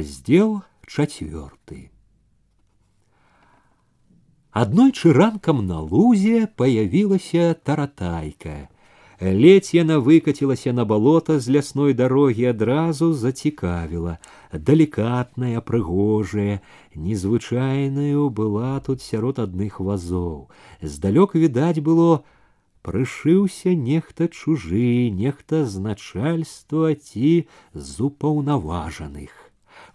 [0.00, 1.89] Раздел чацвёрты.
[4.51, 8.69] Аднойчы ранкам на лузе паявілася таратайка.
[9.17, 14.19] Ледзь яна выкацілася на балота з лясной дарогі адразу зацікавіла.
[14.53, 16.61] Далікатная, прыгожая,
[16.93, 20.53] незвычайную была тут сярод адных вазоў.
[20.85, 22.21] Здалёк відаць было,
[22.85, 29.39] прышыўся нехта чужы, нехта з начальства ці з упаўнаважаных.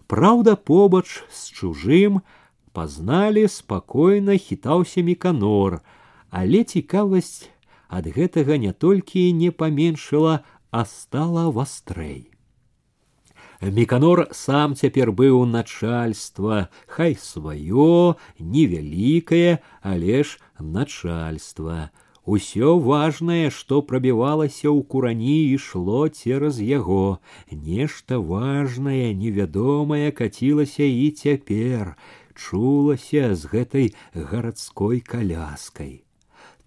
[0.07, 2.21] Праўда, побач з чужым
[2.71, 5.81] пазналі спакойна хітаўся міканор,
[6.31, 7.51] але цікавасць
[7.91, 12.31] ад гэтага не толькі не паменшыла, а стала вастрэй.
[13.61, 21.89] Міканор сам цяпер быў начальства, хай сваё, невялікае, але ж начальства.
[22.26, 27.18] Усё важнае, што прабівалася ў курані ішло цераз яго.
[27.50, 31.96] Нешта важнае, невядомае кацілася і цяпер,
[32.38, 36.06] чулася з гэтай гарадской каляскай.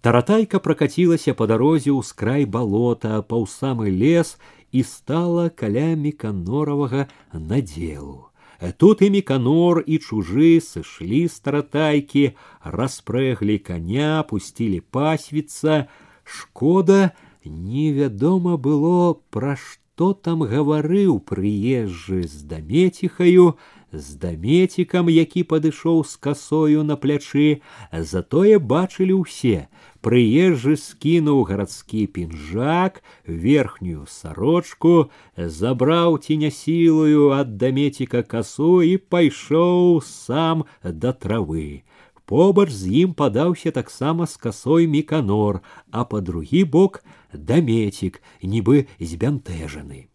[0.04, 4.36] Таратайка пракацілася па дарозе ў скрай балота, паў самы лес
[4.76, 8.28] і стала каля міканоравага надзелу.
[8.76, 12.24] Тут і Міканор і чужы сышлі з таратайкі,
[12.64, 15.86] распрэглі коня, пусцілі пасвіцца.
[16.24, 17.12] Шкода,
[17.44, 23.60] невядома было, пра што там гаварыў прыезджы з дамеціхаю,
[23.92, 29.68] з дамецікам, які падышоў з касою на плячы, затое бачылі ўсе,
[30.06, 41.10] Прыезжы скінуў гарадскі пінжак, верхнюю сарочку, забраў цінясілую ад дамеціка касу і пайшоў сам да
[41.10, 41.82] травы.
[42.22, 47.02] Побач з ім падаўся таксама з касой міканор, а па другі бок
[47.32, 50.06] дамецік, нібы збянтэжаны.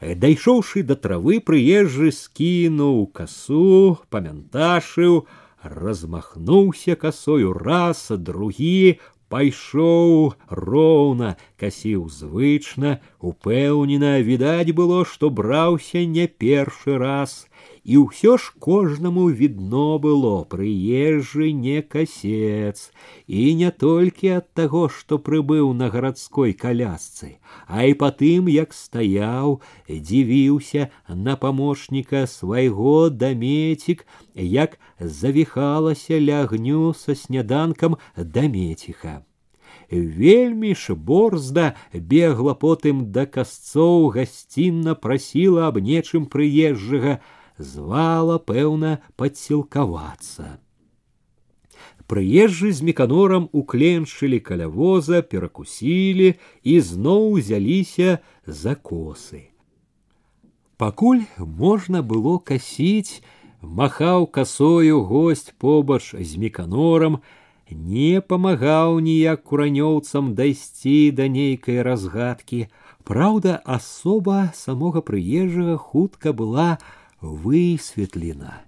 [0.00, 5.26] Дайшоўшы да травы, прыезжы скінуў касу, памянташыў,
[5.62, 8.98] размахнуўся касою раз, другі,
[9.32, 11.28] пайшоў роўна
[11.60, 12.90] касіў звычна
[13.30, 17.36] упэўнена відаць было што браўся не першы раз
[17.86, 22.92] і ўсё ж кожнаму відно было прыезжы не касец
[23.26, 27.32] і не толькі ад таго што прыбыў на гарадской калясцы
[27.66, 30.88] а і па тым як стаяў дзівіўся
[31.26, 34.06] на памочніка свайго дамецік
[34.54, 39.20] як завіхалася ля агню са сняданкам дамеціха
[39.90, 47.20] вельмі ж борзда бегла потым да касцоў гасцінна прасіла аб нечым прыезжага
[47.58, 50.58] звала, пэўна, падсілкавацца.
[52.06, 59.48] Прыезжы з меканорам укленчылі каля воза, перакусілі і зноў узяліся за косы.
[60.76, 63.22] Пакуль можна было касіць,
[63.62, 67.22] махаў касою гость побач з меканорам,
[67.70, 72.66] не памагаў ніяк куранёўцам дайсці да нейкай разгадкі.
[73.08, 76.78] Праўда, асоба самога прыезжага хутка была
[77.21, 78.61] высветлена.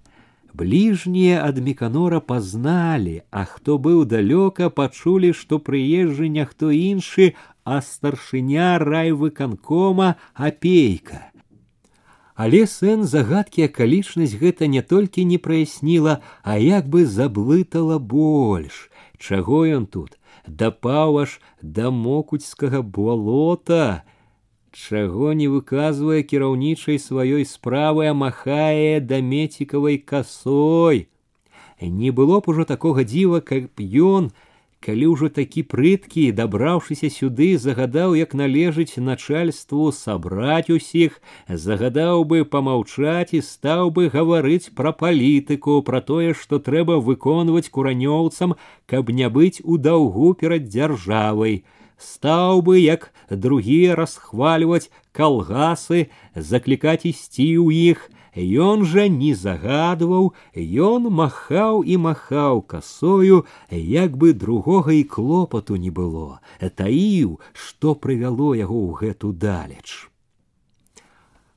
[0.52, 7.34] Ближние ад Міканора пазналі, а хто быў далёка, пачулі, што прыезжы няхто іншы,
[7.64, 11.30] а старшыня райвыканкома апейка.
[12.34, 18.90] Але сэн загадкі акалічнасць гэта не толькі не праясніла, а як бы заблытала больш.
[19.18, 20.16] Чаго ён тут?
[20.48, 24.02] Дапаў аж да мокуцкага болота,
[24.75, 31.07] чаго не выказвае кіраўнічай сваёй справы, а махае да мецікавай касой.
[31.81, 34.31] Не было б ужо такога дзіва, каб ён,
[34.85, 43.33] калі ўжо такі прыткі, дабраўшыся сюды, загадаў, як належыць начальству сабраць усіх, загадаў бы памаўчаць
[43.33, 49.63] і стаў бы гаварыць пра палітыку, пра тое, што трэба выконваць куранёўцам, каб не быць
[49.63, 51.63] у даўгу перад дзяржавай
[51.99, 60.33] стаў бы як другія расхвальваць калгасы заклікаць ісці ў іх Ён жа не загадваў
[60.87, 68.51] ён махаў і махаў касою як бы другога і клопату не было таіў што прывяло
[68.59, 70.08] яго ў гэту далеч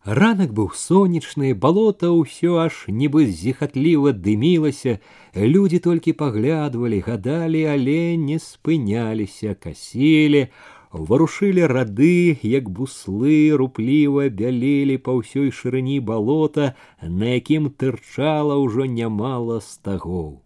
[0.09, 5.05] Ранак быў сонечны, балота ўсё аж нібы зіхатліва дымілася,
[5.37, 10.49] людзі толькі паглядвалі, гадалі, але не спыняліся, касілі,
[10.93, 16.73] варушылі рады, як буслы рупліва бялелі па ўсёй шырыні балота,
[17.05, 20.41] на якім тырчала ўжо нямала стагоў.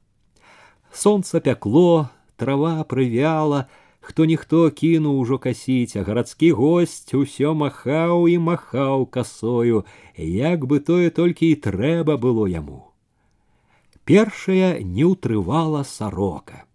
[0.90, 3.70] Сонца пякло, трава прывяла,
[4.06, 9.84] хто ніхто кінуў ужо касіць, а гарадскі госць усё махаў і махаў касою,
[10.16, 12.90] як бы тое толькі і трэба было яму.
[14.04, 16.65] Першая не ўтрывала сарока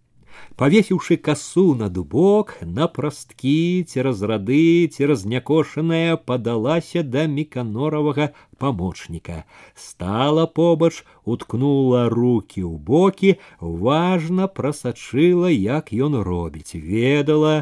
[0.56, 9.44] павесіўшы касу на дубок на прасткі цераз рады цераз някошаная падалася да меканоравага памочніка
[9.75, 17.56] стала побач уткнула руки ў бокі важна прасачыла як ён робіць ведала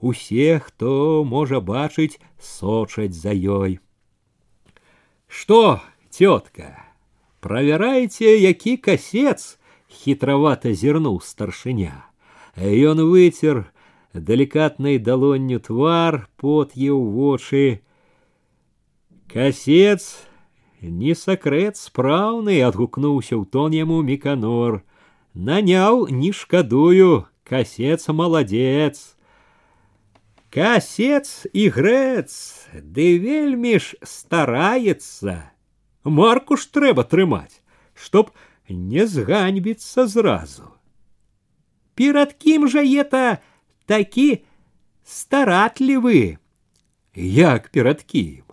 [0.00, 3.78] усе хто можа бачыць сочаць за ёй
[5.28, 5.80] что
[6.10, 6.74] тетка
[7.40, 9.60] правярайце які касец
[9.94, 12.06] хитровато зернул старшыня.
[12.56, 13.70] Ён выцер
[14.14, 17.82] далікатнай далонню твар, пот еў вочы.
[19.30, 20.26] Касец
[20.80, 24.82] не сакрэт спраўны, адгукнуўся ў тон яму міканор.
[25.34, 29.14] Наняў не шкадую, касец маладзец.
[30.50, 32.30] Касец і грэц,
[32.74, 35.54] ды вельмі ж стараецца.
[36.02, 37.62] Марку ж трэба трымаць,
[37.94, 38.34] чтоб
[38.68, 40.64] не зганьбіцца зразу.
[41.94, 43.38] Перад кім жа это
[43.86, 44.44] такі
[45.04, 46.38] старатлівы,
[47.14, 48.44] як перад кім,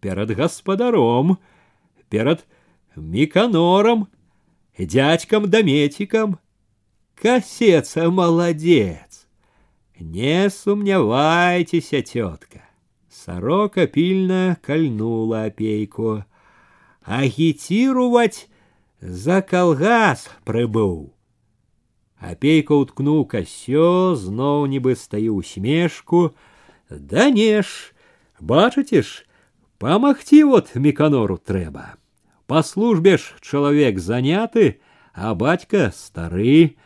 [0.00, 1.38] перад гаспадаром,
[2.08, 2.46] перад
[2.96, 4.06] міканорам,
[4.78, 6.38] дядькам дамецікам,
[7.14, 9.26] касеца маладзец.
[9.98, 12.60] Не сумнявайцеся, тётка.
[13.08, 16.24] Сорока пільна кальнула апейку.
[17.02, 18.48] Агіціруваць
[19.00, 21.12] за калгас прыбыў.
[22.18, 26.34] Апейка уткнуў касё, зноў нібы стаю усмешку.
[26.88, 27.92] Да не ж,
[28.40, 29.26] бачыце ж,
[29.78, 32.00] памагці вот меканору трэба.
[32.46, 34.80] Па службе ж чалавек заняты,
[35.12, 36.78] а бацька стары,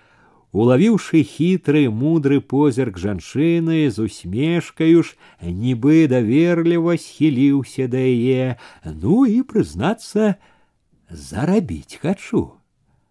[0.50, 9.42] улавіўшы хітры мудры позірк жанчыны з усмешкаю ж, нібы даверліва схіліўся да яе, ну і
[9.46, 10.40] прызнацца,
[11.08, 12.60] Заробить хочу.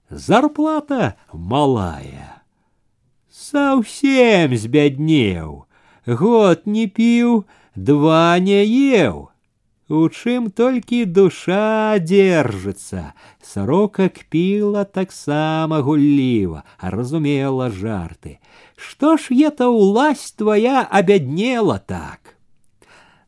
[0.09, 2.43] Зарплата малая.
[3.29, 5.65] Совсем збяднеў.
[6.05, 7.45] Год не піў,
[7.75, 9.29] два не еў.
[9.89, 13.13] У чым толькі душа держится.
[13.41, 18.37] Сорока кпіла таксама гулліва, разумела жарты.
[18.75, 22.37] Што ж это уласть твоя абяднела так?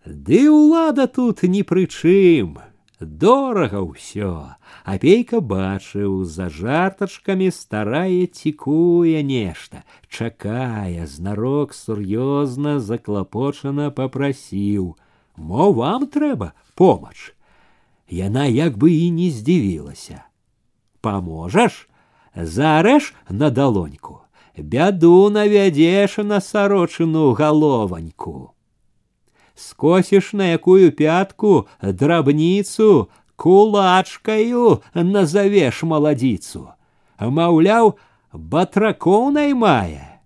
[0.05, 2.57] Ды улада тут ні пры чым.
[3.01, 4.53] Дорага ўсё,
[4.85, 16.53] апейка бачыў, за жартачкамі старае цікуе нешта, чакае, знарок сур'ёзна заклапочана попрасіў: « Мо вам трэба
[16.77, 17.33] помач.
[18.05, 20.21] Яна як бы і не здзівілася.
[21.01, 21.89] Паможаш,
[22.35, 24.21] зарэш на далоньку,
[24.57, 28.53] бяду навядзеш на сарочыну галованьку
[29.55, 36.71] скосишь на якую пятку драбніцу кулачкаю назовешь маладзіцу
[37.19, 37.97] маўляў
[38.33, 40.21] батракоў наймае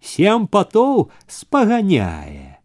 [0.00, 2.60] сем патоў спаганяе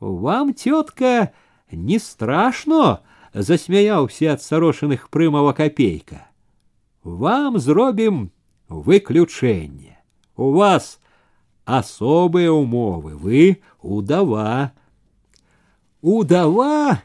[0.00, 1.32] вам тетка
[1.70, 3.02] не страшно
[3.34, 6.26] засмяяўся ад сарошаных прымава копейка
[7.02, 8.30] вам зробім
[8.68, 9.98] выключэнне
[10.36, 10.98] у вас
[11.64, 14.72] особые умовы, вы удава.
[16.02, 17.02] Удава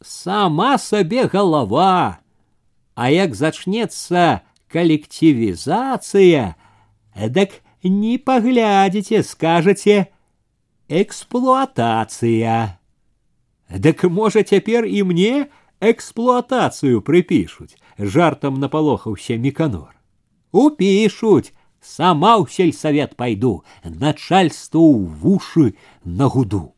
[0.00, 2.18] сама сабе голова,
[2.94, 4.40] а як зачнецца
[4.72, 6.54] калектывізацыя,
[7.14, 10.06] дак не паглядзіце, скажаце
[10.88, 12.78] эксплуатацыя.
[13.68, 15.48] Дак можа цяпер і мне
[15.80, 19.94] эксплуатацыю прыпішуць, жартам напалохаўся міканор.
[20.52, 25.74] Упішуць, сама ў сельсавет пайду, начальству ў вушы
[26.04, 26.74] на гуду.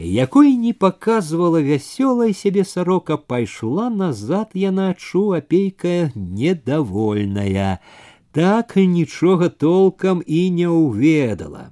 [0.00, 7.80] Якой не показывала вясёлая сябе сорока, пайшла назад яна чу апейка недовольная,
[8.32, 11.70] так нічога толкам і не ўведала.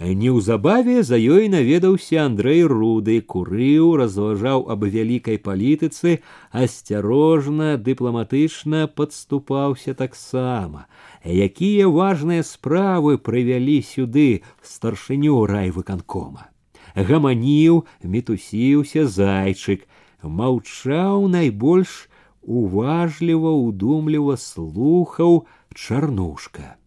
[0.00, 6.24] Неўзабаве за ёй наведаўся Андрэй руды, курыў, разважаў аб вялікай палітыцы,
[6.56, 10.86] асцярожна, дыпламатычна падступаўся таксама.
[11.20, 16.48] Якія важныя справы прывялі сюды старшыню райвыканкома.
[16.96, 19.84] Гаманіў, мітусіўся зайчык,
[20.24, 22.08] маўчаў найбольш
[22.40, 25.44] уважліва, удумліва слухаў
[25.76, 26.80] чарнушка.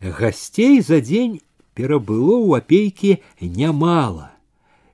[0.00, 1.40] Гасцей за дзень
[1.73, 3.11] перабыло ў апейкі
[3.41, 4.31] нямала.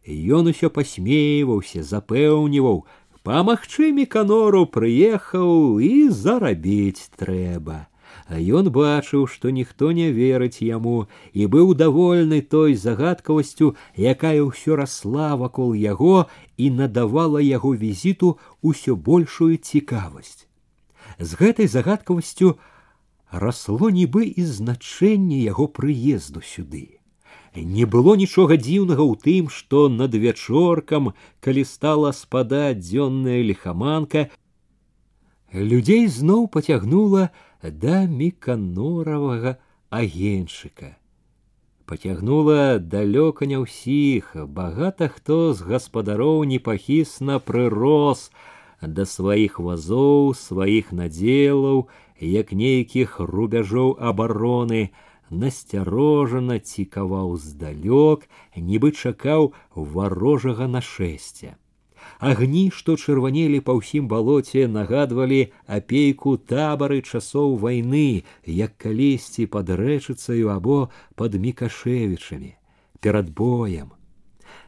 [0.08, 2.84] Ён усё пасмейваўся, запэўніваў,
[3.24, 7.86] памагчы меканору прыехаў і зарабіць трэба.
[8.30, 15.36] ён бачыў, што ніхто не верыць яму і быў давольны той загадкавасцю, якая ўсё расла
[15.36, 20.46] вакол яго і надавала яго візіту ўсё большую цікавасць.
[21.18, 22.58] З гэтай загадкавасцю
[23.31, 27.01] расло нібы і значэнне яго прыезду сюды.
[27.55, 34.27] Не было нічога дзіўнага ў тым, што над вячоркам, калі стала спадаць дзённая лихаманка,
[35.55, 37.31] людзей зноў пацягнула
[37.63, 39.57] да міканоравага
[39.91, 40.99] агеншчыка.
[41.87, 48.33] Пацягнула далёка не ўсіх, багата хто з гаспадароў непахісна прырос
[48.81, 51.87] да сваіх вазоў, сваіх надзелаў,
[52.20, 54.90] як нейкіх рубяжоў абароны,
[55.30, 61.56] насцярожана цікаваў здалёк, нібы чакаў варожага нашэсця.
[62.20, 70.52] Агні, што чырванелі па ўсім балоце, нагадвалі апейку табары часоў вайны, як калісьці пад рэчыцаю
[70.56, 72.56] або пад мікашевічамі,
[73.00, 73.99] перад боем.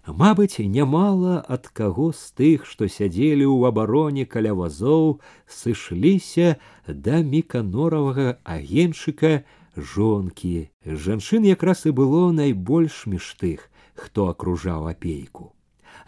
[0.07, 5.19] Мабыць, нямала ад каго з тых, што сядзелі ў абароне каля вазоў,
[5.51, 9.43] сышліся да міканоравага агеншчыка,
[9.77, 15.53] жонкі жанчын якраз і было найбольш між тых хто акружаў апейку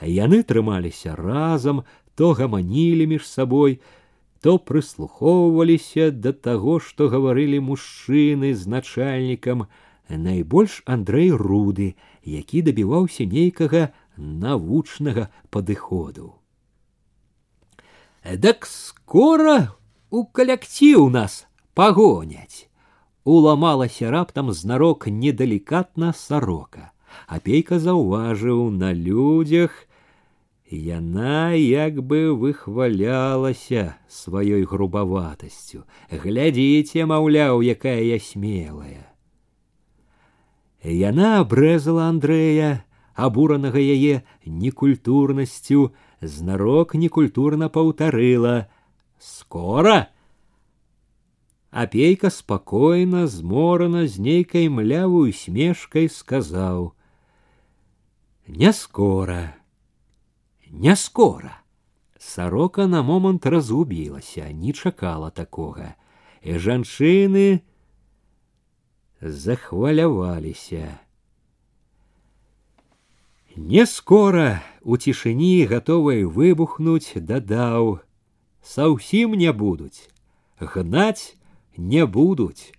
[0.01, 1.85] яны трымаліся разам
[2.17, 3.81] то гаманілі між сабой
[4.41, 9.69] то прыслухоўваліся да таго што гаварылі мужчыны з начальнікам
[10.09, 11.95] найбольш андрэй руды
[12.25, 16.33] які дабіваўся нейкага навучнага падыходу
[18.47, 19.59] дак скора
[20.11, 21.45] у калектыў нас
[21.75, 22.69] пагоняць
[23.29, 26.93] уламалася раптам знарок недалікатна сарока.
[27.27, 29.85] Апейка заўважыў на людзях,
[30.71, 35.85] яна як бы выхвалялася сваёй грубаватасцю.
[36.09, 39.12] Глядзіце, маўляў, якая я смелая.
[40.83, 50.09] Яна абрэзала Андрэя, абуранага яе некультурнасцю, знарок некультурна паўтарыла: « Скора!
[51.71, 59.59] Апейка спокойно, зморана, з нейкай млявую смешкай сказаў: « Не скора,
[60.71, 61.61] не скора.
[62.19, 65.95] Сорока на момант разгубілася, не чакала такога.
[66.43, 67.63] І жанчыны
[69.23, 70.99] захваляваліся.
[73.57, 77.99] Не скора у цішыні гатовай выбухнуць дадаў:
[78.63, 80.09] Саўсім не будуць
[80.61, 81.37] гнаць
[81.77, 82.73] не будуць.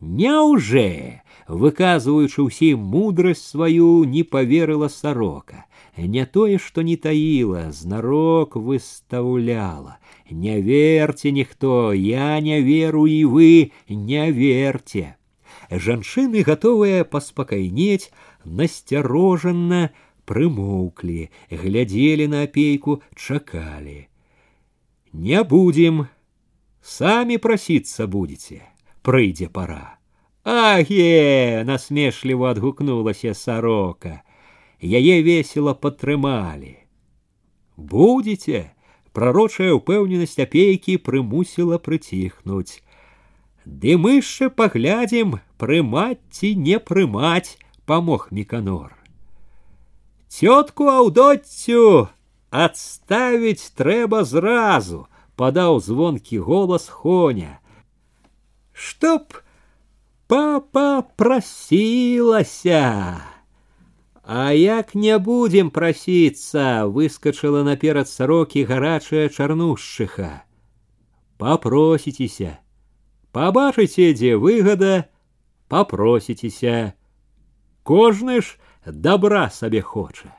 [0.00, 9.98] Няўже, выказваючы ўсім мудрасць сваю, не поверыла сорока, не тое, што не таіла, знарок выстаўляла.
[10.30, 15.14] Не верьте ніхто, я не веру і вы не верьте.
[15.70, 18.12] Жанчыны, гатовыя паспакайнець,
[18.44, 19.90] насцярожанна
[20.24, 24.08] прымоўклі, глядзелі на апейку, чакалі.
[25.12, 26.06] Не будем,
[26.82, 28.62] Сами проситься будете,
[29.02, 29.98] прыйдзе пора.
[30.42, 34.22] Аге, насмешліва адгукнулася сорока.
[34.82, 36.82] Яе весело падтрымалі.
[37.78, 38.74] Будете,
[39.14, 42.82] прарочая ўпэўненасць апейкі прымусіла прыціхнуць.
[43.66, 48.96] Ды мы яшчэ паглядзім, прымаць ці не прымаць, памог міканор.
[50.32, 52.08] Тётку аўдоццю
[52.50, 57.60] адставіць трэба зразу, подал звонкий голос Хоня.
[58.72, 59.32] Чтоб
[60.26, 62.84] папа просилася.
[64.24, 70.44] А як не будем проситься, выскочила наперад сороки гарачая чарнушчыха.
[71.38, 72.60] Попроситеся.
[73.37, 75.09] Побачыце, дзе выгода,
[75.69, 76.95] попроситеся.
[77.83, 80.33] Кожны ж добра сабе хоча.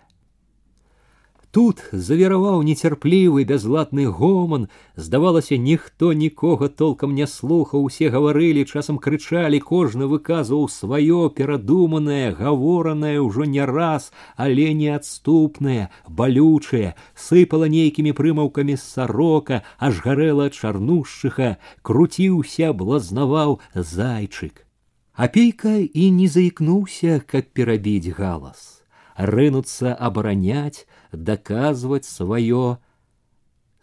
[1.53, 4.63] Тут завіраваў нецярплівы бязладны гоман,
[4.97, 13.21] здавалася, ніхто нікога толкам не слухаў, усе гаварылі, часам крычалі, кожны выказваў сваё перадуманае, гаворанае
[13.21, 23.59] ўжо не раз, але неадступнае, балючае, сыпала нейкімі прымаўкамі сарока, аж гарэла чарнушчыха, круціўся, блазнаваў
[23.77, 24.65] зайчык.
[25.13, 28.71] Апейка і не заікнуўся, каб перабіць галас
[29.17, 32.77] рынуцца абараняць, даказваць сваё.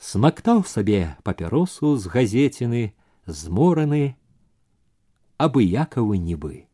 [0.00, 2.83] Смактаў сабе папяросу з газеціны,
[3.26, 4.17] змораны,
[5.37, 6.64] абыякавы нібы.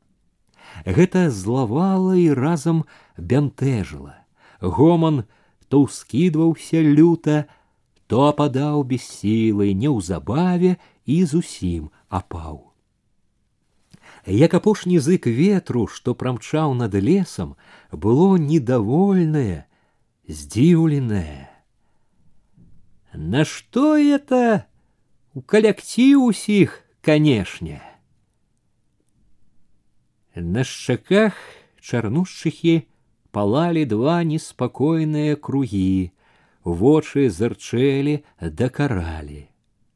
[0.86, 2.84] Гэта злавала і разам
[3.16, 4.14] бянтэжыла.
[4.60, 5.24] Гоман
[5.68, 7.46] то ўскідваўся люта,
[8.06, 12.72] то ападаў без сілы неўзабаве і зусім апаў.
[14.26, 17.54] Як апошні зык ветру, што прамчаў над лесам,
[17.92, 19.66] было недовольнае,
[20.30, 21.48] здзіўленае.
[23.14, 24.66] Нашто это
[25.34, 27.80] у калектив усіх, канешне.
[30.34, 31.32] На шчаках
[31.80, 32.84] чарнушчыхі
[33.30, 36.12] палалі два неспакойныя кругі,
[36.64, 39.48] вочы зарчэлі да каралі.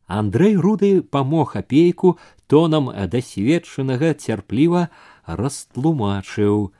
[0.06, 4.88] Андрэй руды памог апейку тонам дасведчанага цярпліва
[5.26, 6.73] растлумачыў.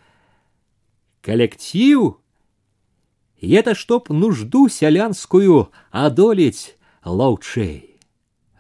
[3.45, 7.99] Калектив это чтоб нужду сялянскую одолеть лаўчэй.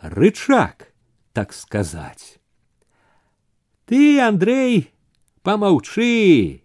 [0.01, 0.93] Рычаг,
[1.35, 2.39] так сказать.
[3.85, 4.91] Ты, Андрей,
[5.43, 6.65] помолчи.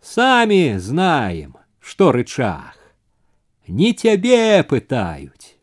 [0.00, 2.76] Сами знаем, что рычаг.
[3.68, 5.56] Не тебе пытают.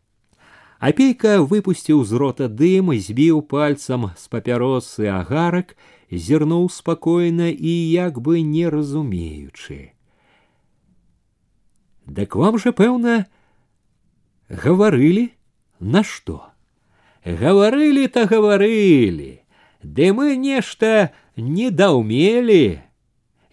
[0.79, 5.77] Апейка выпусціў з рота дым, збіў пальцам з папяросы агарак,
[6.11, 9.93] зірнуў спакойна і як бы не разумеючы.
[12.07, 13.25] Дак вам же, пэўна,
[14.49, 15.29] гаварылі
[15.79, 16.41] на што?
[17.23, 19.43] Гаварылі-то гаварылі,
[19.83, 22.79] Ды мы нешта не даўмелі,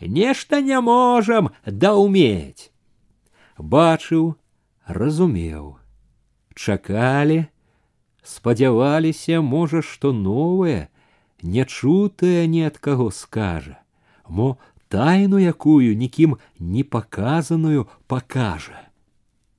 [0.00, 2.70] нешта не можам даўмець.
[3.58, 4.38] Бачыў,
[4.86, 5.76] разумеў,
[6.54, 7.50] чакалі,
[8.22, 10.88] спадзяваліся, можа, што новае,
[11.42, 13.82] нячутае ні ад каго скажа,
[14.28, 14.56] мо
[14.89, 18.85] тайну якую нікім не паказаную пакажа.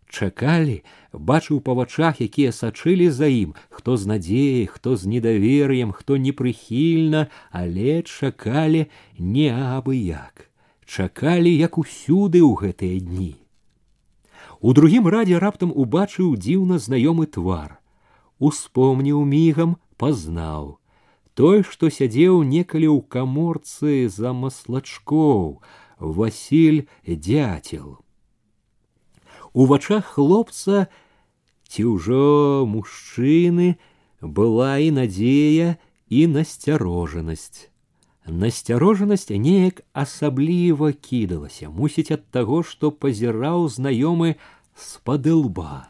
[0.06, 6.16] Чакалі, бачыў па вачах, якія сачылі за ім, хто з надзеяй, хто з недавер'ем, хто
[6.16, 8.86] непрыхільна, але чакалі
[9.18, 10.48] не абы як.
[10.86, 13.34] Чакалі як усюды ў гэтыя дні.
[14.62, 17.82] У другім радзе раптам убачыў дзіўна знаёмы твар.
[18.38, 20.78] Успомніў мігам, пазнаў
[21.35, 25.61] той, што сядзеў некалі ў каморцы за маслачкоў,
[26.01, 28.01] Васіль дзяцел.
[29.53, 30.87] У вачах хлопца
[31.69, 33.77] ці ўжо мужчыны
[34.21, 35.77] была і надзея
[36.09, 37.69] і насцярожанасць.
[38.25, 44.35] Насцярожанасць неяк асабліва кідалася, мусіць ад таго, што пазіраў знаёмы
[44.77, 45.89] з-пад лба.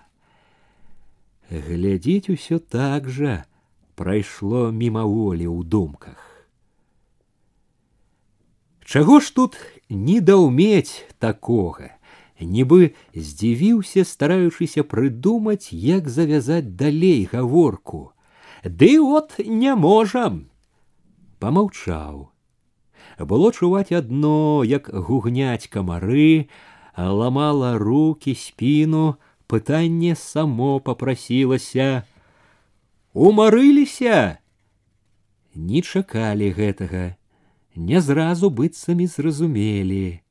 [1.51, 3.43] Глядзіць усё так жа,
[3.96, 6.20] прайшло мімаволі ў думках.
[8.84, 9.56] Чаго ж тут
[9.90, 11.96] не даўмець такога,
[12.38, 18.12] нібы здзівіўся, стараючыся прыдумаць, як завязаць далей гаворку.
[18.62, 20.46] Ды от не можам.
[21.40, 22.30] Памаўчаў.
[23.18, 26.48] Было чуваць адно, як гугняць камары,
[26.96, 32.04] ламала руки, спіну, пытанне само попрасілася:
[33.15, 34.39] умарыліся
[35.53, 37.15] не чакалі гэтага
[37.75, 40.21] не зразу быццамі зразумелі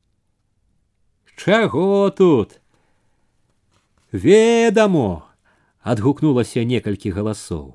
[1.36, 2.56] чаго тут
[4.12, 5.28] ведамо
[5.84, 7.68] адгукнулася некалькі галасоў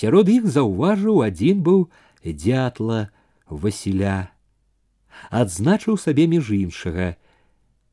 [0.00, 1.84] сярод іх заўважыў адзін быў
[2.26, 3.10] дзятла
[3.46, 4.16] васіля
[5.30, 7.14] адзначыў сабе між іншага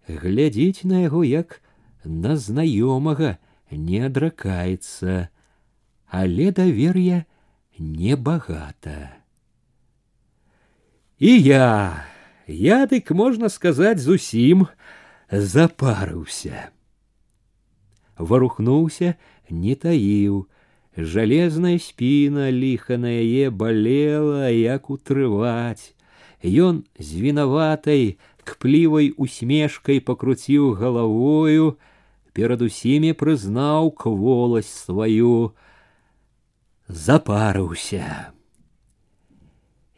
[0.09, 1.61] глядзіць на яго як
[2.01, 3.37] на знаёмага
[3.69, 5.29] не адракаецца
[6.07, 7.23] але давер'я
[7.79, 9.15] небагата.
[11.19, 12.05] І я,
[12.47, 14.67] я дык можна сказаць зусім
[15.31, 16.73] запарыўся.
[18.17, 19.15] Варухнуўся,
[19.49, 20.45] не таіў,
[20.97, 25.93] жалезная спіна ліха на яе балела, як утрываць.
[26.43, 31.77] Ён з вінаватай кплівай усмешкай пакруціў галавою,
[32.33, 35.53] перад усімі прызнаў кволасць сваю,
[36.87, 38.33] запарыўся.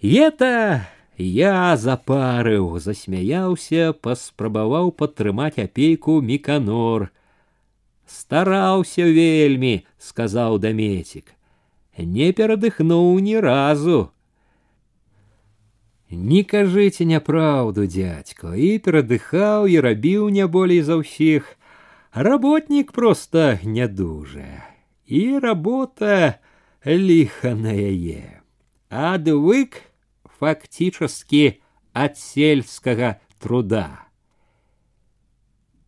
[0.01, 0.87] Это
[1.17, 7.09] я запарыў, засмяяўся, паспрабаваў падтрымаць апейку міканор.
[8.05, 11.31] Стараўся вельмі, сказаў дамецік.
[11.97, 14.11] Не перадыхнуў ні разу.
[16.09, 21.57] Не кажыце няпраўду, дядько, і перадыхаў і рабіў не болей за ўсіх.
[22.13, 24.67] Работнік проста нядужая.
[25.07, 26.37] І работа
[26.87, 28.41] лихо на яе.
[28.89, 29.81] Адвык
[30.39, 31.61] фактически
[31.93, 34.07] от сельского труда.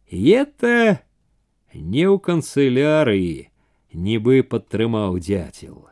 [0.07, 1.01] И это
[1.73, 3.49] не ў канцылярыі,
[3.91, 5.89] нібы падтрымаў дзяцел.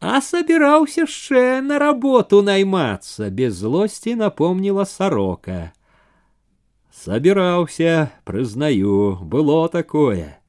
[0.00, 5.72] А собирался яшчэ на работу наймацца, без злости напомнила сорока.
[6.90, 10.42] Собирался, прызнаю, было такое.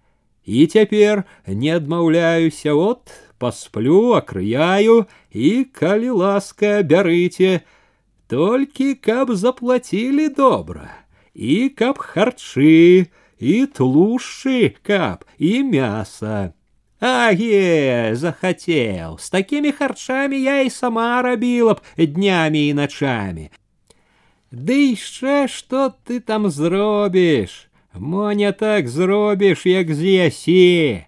[0.45, 7.62] і цяпер не адмаўляюся от посплю, акрыяю і калі ласка бярыце,
[8.28, 10.89] толькі каб заплатілі добра,
[11.34, 16.54] і каб харчы, і тлушчы каб і мяса.
[17.04, 23.52] Аге, захотел, с такими харчами я и сама рабила б днями и ночами.
[24.52, 27.69] Да еще что ты там зробишь?
[27.93, 31.06] Мо не так зробишь, як з'ясі.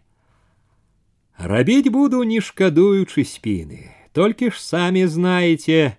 [1.39, 3.91] Рабіць буду, не шкадуючы спины.
[4.13, 5.97] Только ж сами знаете,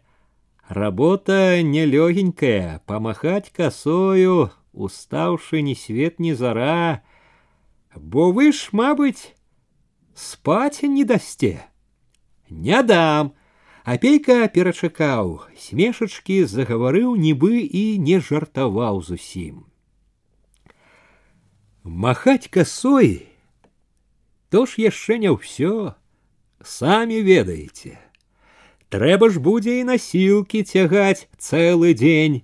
[0.69, 7.03] работа нелегенькая, помахать косою, уставший ни свет ни зара,
[7.95, 9.35] бо вы ж, мабыть,
[10.14, 11.66] спать не дасте.
[12.49, 13.35] Не дам.
[13.85, 19.66] Апейка перачакаў, смешачкі загаварыў нібы і не жартаваў зусім.
[21.85, 23.29] Махать косой
[24.51, 25.95] то ж яшчэ не ўсё,
[26.62, 27.99] самі ведаеце.
[28.88, 32.42] Трэба ж будзе і насілкі цягаць цэлы дзень.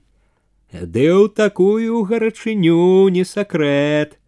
[0.73, 4.19] Ды ў такую гарачыню не сакрэт.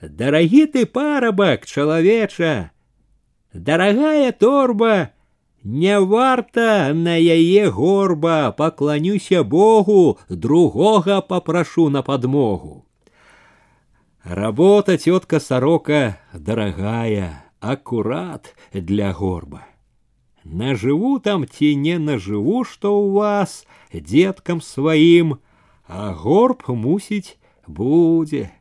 [0.00, 2.70] Дарагі ты парабак, чалавеча,
[3.56, 5.12] Дарагая торба,
[5.62, 12.84] не варта на яе горба, пакланюся Богу, другога папрашу на подмогу.
[14.23, 19.65] Работа тетка сорока дорогая, аккурат для горба.
[20.43, 25.39] Наживу там ці не наживу, что у вас, деткам своим,
[25.87, 28.51] а горб мусить будзе,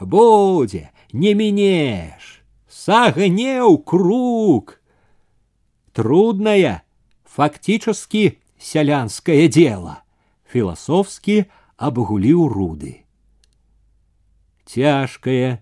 [0.00, 4.80] будзе, не минешь, сагнеў круг.
[5.92, 6.82] Трудное,
[7.24, 10.02] фактически селянское дело,
[10.46, 13.04] философски обгулил руды
[14.69, 15.61] цяжкае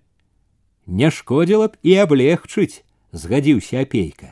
[0.87, 4.31] не шкодзіла б і аблегчыць згадзіўся апейка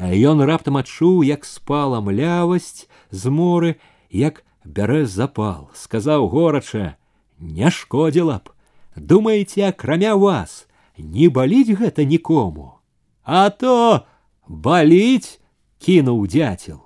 [0.00, 3.76] а ён раптам адчуў як спала млявасць з моры
[4.10, 6.96] як бярэ запал сказаў горача
[7.38, 8.56] не шкодзіла б
[8.96, 10.66] думаеце акрамя вас
[10.98, 12.80] не баліць гэта нікому
[13.24, 14.06] а то
[14.48, 15.40] баліць
[15.78, 16.80] кінуў дзяцел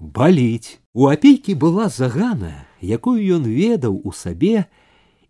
[0.00, 4.66] баліць у апейкі была загана якую ён ведаў у сабе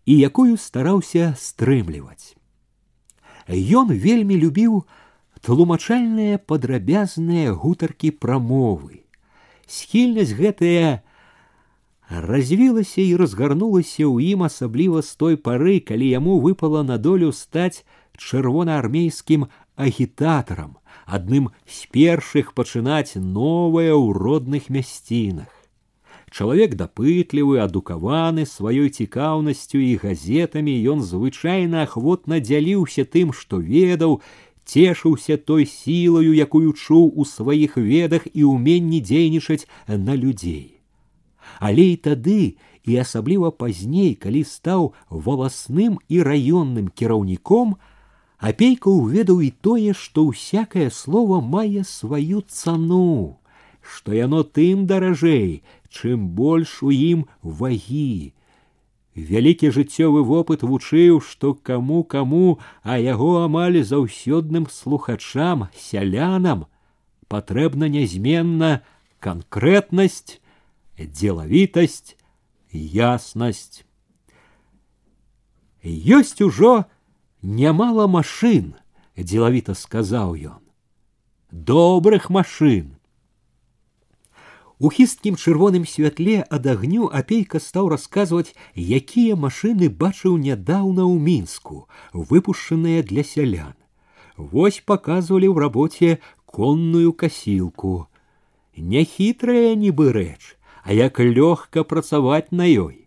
[0.06, 2.38] і якую стараўся стрымліваць.
[3.50, 4.86] Ён вельмі любіў
[5.42, 9.02] тлумачальныя падрабязныя гутаркі прамовы.
[9.66, 11.02] Схільнасць гэтая
[12.10, 17.82] развілася і разгарнулася ў ім асабліва з той пары, калі яму выпала на долю стаць
[18.14, 25.55] чырвонаармейскім агітатарам, адным з першых пачынаць новае ў родных мясцінах
[26.35, 34.21] чалавек дапытлівы адукаваны сваёй цікаўнасцю і газетамі ён звычайна ахвотна дзяліўся тым што ведаў
[34.65, 40.81] цешыўся той сілаю якую чуў у сваіх ведах і ўменні дзейнічаць на людзей
[41.59, 42.41] але і тады
[42.85, 47.75] і асабліва пазней калі стаў валасным і раённым кіраўніком
[48.41, 53.37] апейка ўведаў і тое што ўсякае слово мае сваю цану
[53.85, 58.33] што яно тым даражэй чым больш у ім вагі.
[59.15, 66.65] Вялікі жыццёвы вопыт вучыў, што каму каму, а яго амаль заўсёдным слухачам, сялянам
[67.27, 68.83] патрэбна нязменна
[69.19, 70.39] канкрэтнасць,
[70.95, 72.15] дзелавітасць,
[72.71, 73.83] яснасць.
[75.83, 76.85] Ёсць ужо
[77.41, 78.75] нямала машын,
[79.17, 80.61] дзелавіта сказаў ён.
[81.51, 82.94] Добрых машын,
[84.81, 91.85] у хісткім чырвоным святле ад агню апейка стаў расказваць, якія машыны бачыў нядаўна ў мінску,
[92.13, 93.75] выпушчаныя для сялян.
[94.37, 96.09] Вось паказвалі ў рабоце
[96.49, 98.07] конную касілку.
[98.75, 103.05] Няхітрая нібы рэч, а як лёгка працаваць на ёй.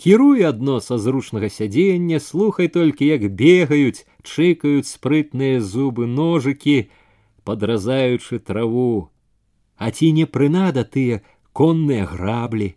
[0.00, 6.88] Кіруй адно са зручнага сядзення, слухай толькі, як бегаюць, чыкаюць спрытныя зубы ножыкі,
[7.44, 9.12] падразаючы траву,
[9.76, 11.22] а ці не прынада тыя
[11.60, 12.68] конныя граблі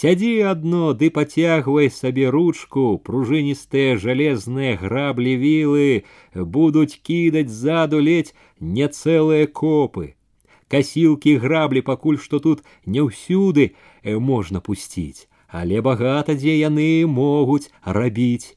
[0.00, 5.88] сядзі адно ды пацягвай сабе ручку пружыністыя жалезныя граблі вілы
[6.56, 8.34] будуць кідаць ззаду ледзь
[8.76, 10.06] не цэлыя копы
[10.74, 15.26] касілкі граблі пакуль што тут не ўсюды э, можна пусціць
[15.62, 18.54] але багата дзе яны могуць рабіць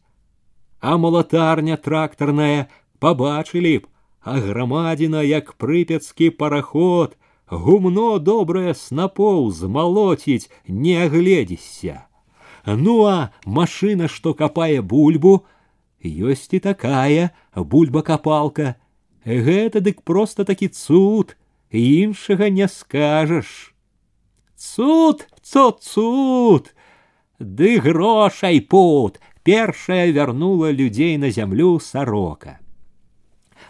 [0.79, 2.69] а малатарня трактарная
[2.99, 3.89] пабачылі б
[4.21, 7.17] а грамадзіна як прыпяцкі параход
[7.49, 12.05] гумно добрае снапоў змалоціць не агледзешся
[12.65, 15.43] ну а машына што капае бульбу
[16.03, 18.75] ёсць і такая бульба-капалка.
[19.25, 21.37] Гэта дык проста такі цуд,
[21.71, 23.73] іншага не скажаш.
[24.55, 26.75] Цуд, цуд, цуд!
[27.39, 29.19] Ды грошай пут!
[29.43, 32.59] Першая вярнула людзей на зямлю сарока.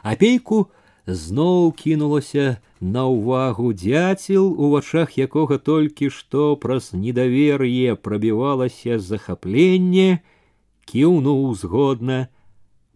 [0.03, 0.71] Апейку
[1.07, 10.23] зноў кінулася на ўвагу дзяцел, у вачах якога толькі што праз недавер'е прабівалася захапленне,
[10.87, 12.27] кіўнуў згодна,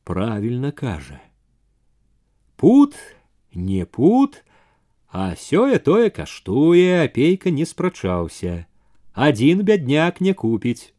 [0.03, 1.19] правільна кажа.
[2.56, 2.95] Пут,
[3.53, 4.43] не пут,
[5.10, 8.65] а сёе тое каштуе, апейка не спрачаўся.
[9.13, 10.93] Адзін бядняк не купіць.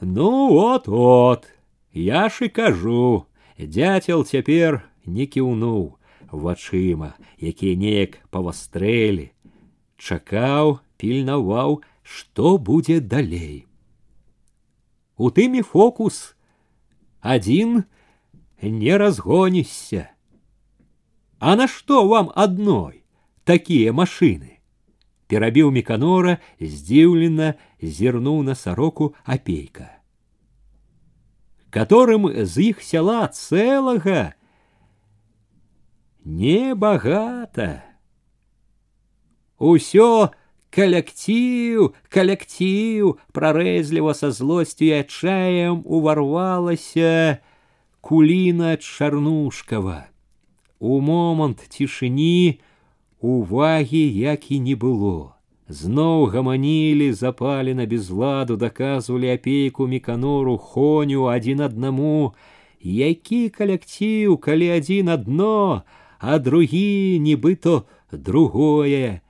[0.00, 1.46] Ну от от,
[1.92, 3.26] я ж і кажу,
[3.58, 5.98] дятел цяпер не кіўнуў
[6.30, 9.30] вачыма, якія неяк павастрэлі,
[9.96, 13.66] чакаў, пільнаваў, што будзе далей.
[15.16, 16.34] У тымі фокус
[17.20, 17.84] адзін
[18.62, 20.08] не разгонішся.
[21.38, 23.02] А на што вам адной
[23.44, 24.58] такія машыны?
[25.28, 29.92] Перабіў меканора, здзіўлена зірнуў на сароку апейка.
[31.70, 34.32] Которым з іх сяла цэлага
[36.24, 37.82] небагата.
[39.58, 40.30] Усё
[40.70, 47.40] калектыў, калектыў прарэзліва са злосцю і адчаем уварвалася
[48.00, 50.06] куліна чарнушкава.
[50.78, 52.60] У момант цішыні
[53.20, 55.34] увагі як і не было.
[55.68, 62.32] Зноў гаманілі запалена без ладу, даказвалі апейку меканору хоню адзін аднаму,
[62.80, 65.84] які калектыў, калі адзін адно,
[66.22, 69.20] а другі нібыто другое.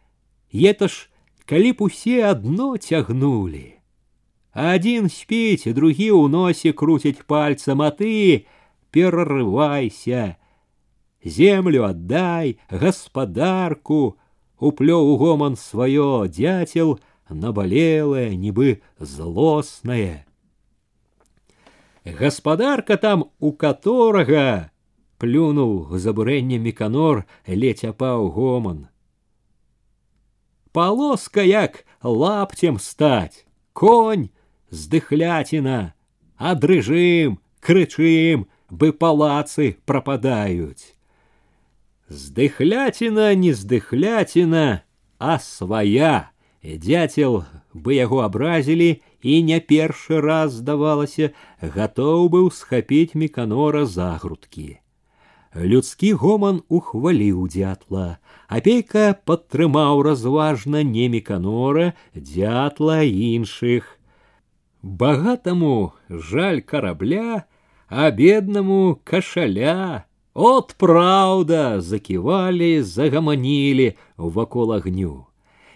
[0.53, 1.09] Это ж
[1.45, 3.79] калі б усе адно цягнулі.
[4.53, 8.47] Адзін спіць, другі ў носе круціць пальцам, а ты
[8.91, 10.37] перарывайся
[11.25, 14.19] землю отдай, господарку,
[14.59, 20.27] уплёў у гоман сваё дятел, наболелое, нібы злостное.
[22.05, 24.71] Гаспадарка там у которага
[25.23, 28.89] плюнуў забурэнне меканор ледзь апаў гоман.
[30.73, 34.31] Полоска як лаптем стать, конь
[34.71, 35.95] здыхляціна,
[36.37, 40.95] а дрыжым, крычым, бы палацы прападаюць.
[42.09, 44.83] Здыхляціна не здыхляціна,
[45.19, 46.31] а свая.
[46.63, 51.31] Дятел бы яго абразілі і не першы раз здавалася,
[51.63, 54.81] гатоў быў схапіць меканора за грудкі.
[55.57, 58.19] Людскі гоман ухваліў дятла.
[58.49, 63.99] Апейка падтрымаў разважна не меканора, дятла іншых.
[64.83, 67.45] Багатаму жаль карабля,
[67.89, 70.05] а беднаму кашаля,
[70.39, 75.27] От праўда, заківалі, загаманілі вакол агню.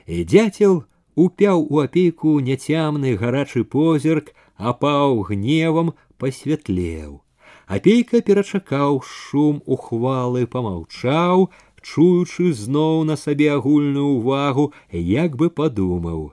[0.07, 0.85] І дзяцел
[1.19, 7.26] упяў у апейку няцямны гарачы позірк, апаў гневам пасвятлеў.
[7.67, 11.49] Апейка перачакаў шум ухвалы, памаўчаў,
[11.81, 16.33] чуючы зноў на сабе агульную ўвагу, як бы падумаў.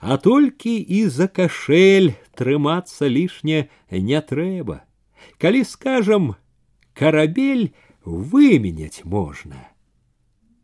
[0.00, 4.84] А толькі і за кашель трымацца лішне не трэба.
[5.38, 6.36] Калі скажам,
[6.94, 9.58] корабель выменять можно.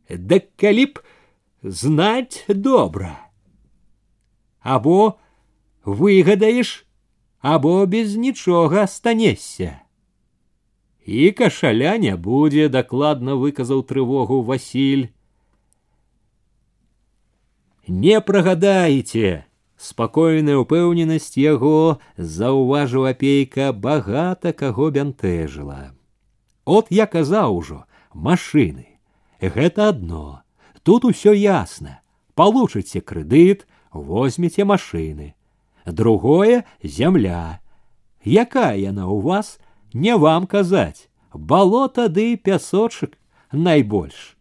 [0.08, 1.02] Да калі б
[1.62, 3.18] знать добра.
[4.60, 5.18] Або
[5.84, 6.86] выгадаеш,
[7.40, 9.80] або без нічога станешся.
[11.08, 15.10] І кашаля не будзе, дакладна выказаў трывогу Васіль.
[17.88, 19.44] Не прагадаеце,
[19.76, 25.92] спакойная ўпэўненасць яго заўважыў апейка багата каго бянтэжыла.
[26.64, 28.96] От я казаў ужо машины.
[29.40, 30.42] Гэта одно.
[30.82, 32.00] Тут усё ясно.
[32.34, 35.34] Получыце крэдыт, возьмеце машины.
[35.84, 37.60] Другое зямля.
[38.24, 39.60] Якая яна у вас,
[39.92, 41.08] не вам казаць.
[41.34, 43.18] Балота ды пясочак
[43.52, 44.36] найбольш.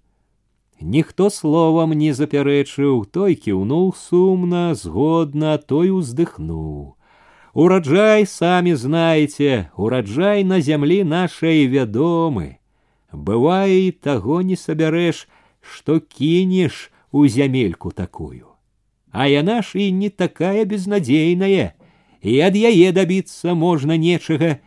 [0.80, 6.98] Ніхто словам не запярэчыў, той кіўнуў сумна, згодна, той уздыхнуў.
[7.54, 12.58] Ураджай, сами знаете, ураджай на зямлі нашай вядомы.
[13.14, 15.28] Бывае, таго не сабярэш,
[15.62, 18.48] што кінеш у зямельку такую.
[19.12, 21.78] А яна ж і не такая безнадзейная,
[22.26, 24.58] і ад яе дабіцца можна нечага,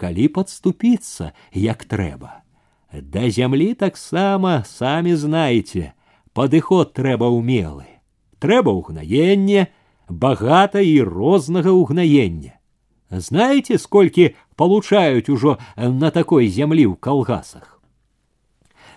[0.00, 2.42] калі падступіцца, як трэба.
[2.92, 5.92] Да зямлі таксама самі знаеце,
[6.32, 7.88] падыход трэба ўмелы.
[8.38, 9.72] Трэба ўгнаенне,
[10.08, 12.56] багата і рознага ўгнаення.
[13.10, 17.80] Знаете, скольки получают уже на такой земли в колгасах?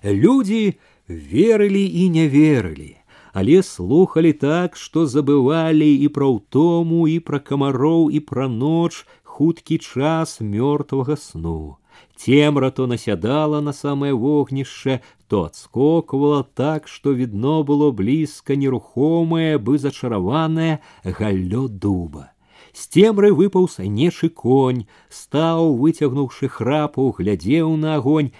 [0.02, 2.98] Люди верили и не верили,
[3.34, 9.78] але слухали так, что забывали и про утому, и про комаров, и про ночь, хуткі
[9.78, 11.78] час мертвого сну.
[12.15, 19.78] Темра то насядала на самое вогнище, то отскокувала так, что видно было близко нерухомое, бы
[19.78, 22.32] зачараванае галлё дуба.
[22.74, 28.32] З цемры выпаўз нешы конь, стаў, выцягнуўшы храпу, глядзеў на огонь,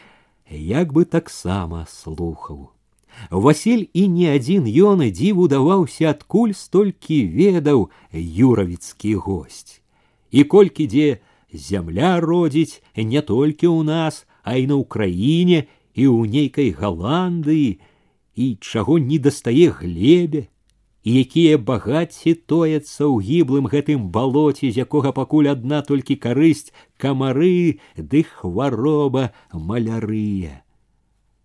[0.50, 2.72] як бы таксама слухаў.
[3.32, 9.82] Васіль і не адзін ён і дзіву даваўся, адкуль столькі ведаў юравіцкі госць.
[10.35, 11.09] І колькі дзе
[11.55, 15.61] зямля родзіць не толькі ў нас, а і на ўкраіне
[15.95, 17.79] і ў нейкай галандыі,
[18.35, 20.51] і чаго не дастае глебе,
[21.07, 27.79] і якія багацці тояцца ў гіблым гэтым балоце, з якога пакуль адна толькі карысць камары
[27.95, 30.67] ды хвароба малярыя.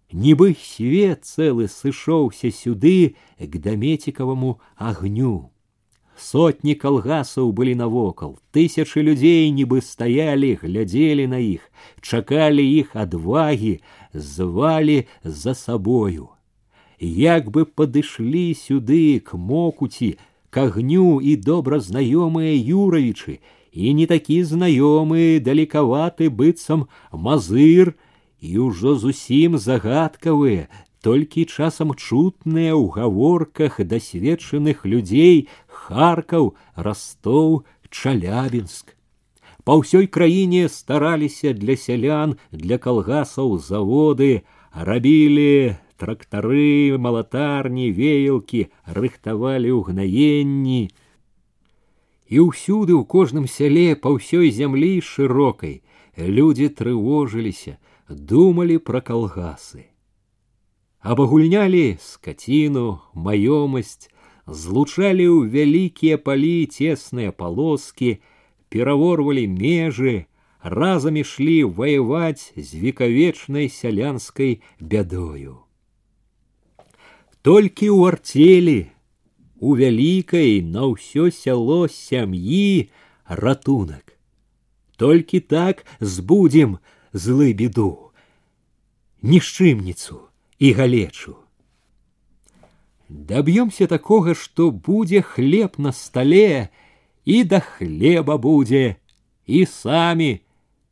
[0.09, 5.53] Нібы свет цэлы сышоўся сюды к дамецікаваму агню.
[6.18, 11.66] Сотні калгасаў былі навокал, тысячы людзей нібы стаялі, глядзелі на іх,
[12.00, 13.80] чакалі іх адвагі,
[14.14, 16.30] звалі за сабою.
[17.00, 20.16] Як бы падышлі сюды к мокуці,
[20.50, 23.40] к агню і добра знаёмыя юравічы,
[23.74, 27.98] і не такі знаёмы, далекаваты быццам мазыр,
[28.38, 30.70] і ўжо зусім загадкавыя,
[31.04, 36.52] толькі часам чутныя ў гаворках дасведчаных людзей харкаў
[36.88, 38.96] растоў чалябінск
[39.68, 44.32] па ўсёй краіне стараліся для сялян для калгасаў заводы
[44.88, 48.66] рабілі трактары малатарні веялкі
[48.98, 50.82] рыхтавалі ўгнаенні
[52.34, 55.80] і ўсюды ў кожным сяле па ўсёй зямлі шырокай
[56.16, 57.76] людзі трывожыліся
[58.08, 59.88] думалі пра калгасы
[61.04, 64.08] абагульнялі скотину, маёмасць,
[64.48, 68.24] злучалі ў вялікія палі цесныя палоскі,
[68.72, 70.24] пераворвалі межы,
[70.64, 75.60] разам ішлі ваяваць з векавечнай сялянскай бядою.
[77.44, 78.80] Толькі ў арцелі,
[79.60, 82.88] у вялікай на ўсё сяло сям'і
[83.28, 84.16] ратунак.
[84.96, 86.80] Толькі так збудзем
[87.12, 88.12] злы беду,
[89.20, 90.27] нішчымніцу
[90.58, 91.36] і галечу.
[93.08, 96.68] Даб'ёмся такога, што будзе хлеб на стале,
[97.24, 98.96] і да хлеба будзе,
[99.46, 100.40] і самі,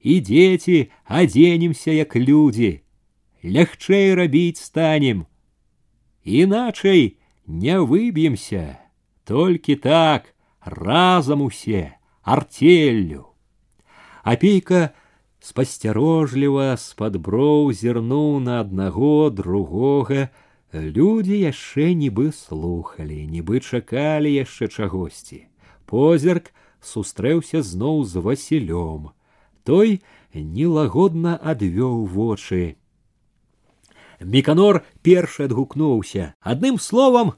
[0.01, 2.81] і дзеці адзенемся як людзі,
[3.45, 5.27] лягчэй рабіць станем.
[6.25, 7.17] Іначай
[7.47, 8.79] не выб'емся,
[9.25, 13.27] толькі так, разам усе, артеллю.
[14.23, 14.95] Апейка
[15.47, 20.29] спасцярожліва з-пад броў зірнуў на аднаго другога
[20.73, 25.41] людзі яшчэ нібы слухалі нібы чакалі яшчэ чагосьці
[25.87, 26.53] позірк
[26.93, 29.11] сустрэўся зноў з васілём
[29.69, 30.01] той
[30.35, 32.63] нелагодна адвёў вочы
[34.23, 37.35] міканор першы адгукнуўся адным словам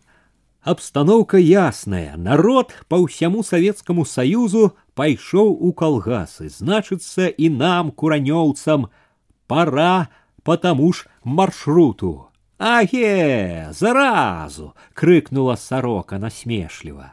[0.62, 8.88] Обстановка ясная, народ по ўсяму Советскому Союзу пайшоў у калгасы, значыцца і нам, куранёўцам,
[9.46, 10.08] пора
[10.42, 12.28] по тому ж маршруту.
[12.58, 14.74] Аге, заразу!
[14.94, 17.12] крыкнула сорока насмешліва.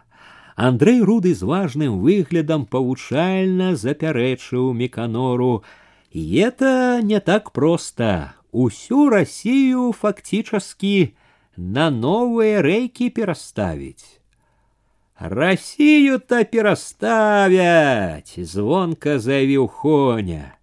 [0.55, 5.63] Андрей руды з важным выглядам павучальна запярэчыў меканору.
[6.11, 8.33] И это не так просто.
[8.51, 11.15] Усю Россию фактически
[11.55, 14.21] на новые рейки переставить.
[15.17, 20.55] Россию-то переставять, звонко заявил Хоня.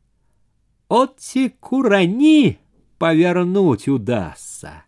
[0.89, 2.57] От ці курані
[2.99, 4.83] повернуть удастся.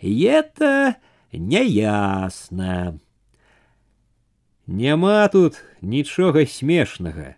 [0.00, 0.94] И это
[1.32, 3.00] неясно.
[4.66, 7.36] Няма тут нічога смешнага,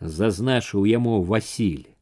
[0.00, 1.92] зазначыў яму Васіль.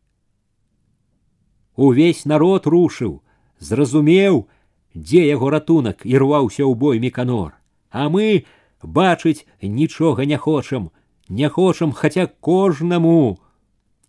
[1.75, 3.21] Увесь народ рушыў,
[3.59, 4.47] зразумеў,
[4.95, 7.55] дзе яго ратунак і рваўся ў бой меканор
[7.91, 8.45] а мы
[8.83, 10.91] бачыць нічога не хочам
[11.29, 13.39] не хочам хаця кожнаму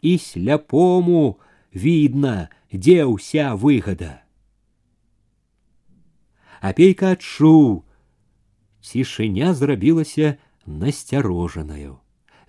[0.01, 1.39] і сляпому
[1.73, 4.11] видно дзе ўся выгада
[6.61, 7.81] апейка адчуў
[8.81, 11.99] цішыня зрабілася насцярожанаю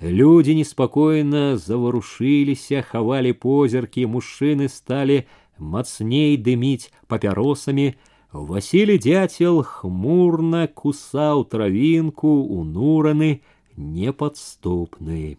[0.02, 5.28] Люди неспокойно заварушыліся, хавалі позіркі, мужчыны сталі
[5.60, 8.00] мацней дыміць папяросамі,
[8.34, 13.42] Василий дятел хмурно кусал травинку, унураны,
[13.76, 15.38] неподступный.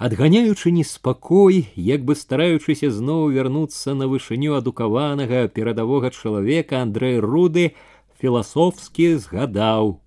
[0.00, 7.76] Адганяючы неспакой, як бы стараючыся зноў вярнуцца на вышыню адукаванага перадавога чалавека Андрэй руды
[8.20, 10.00] філасофскі згадаў.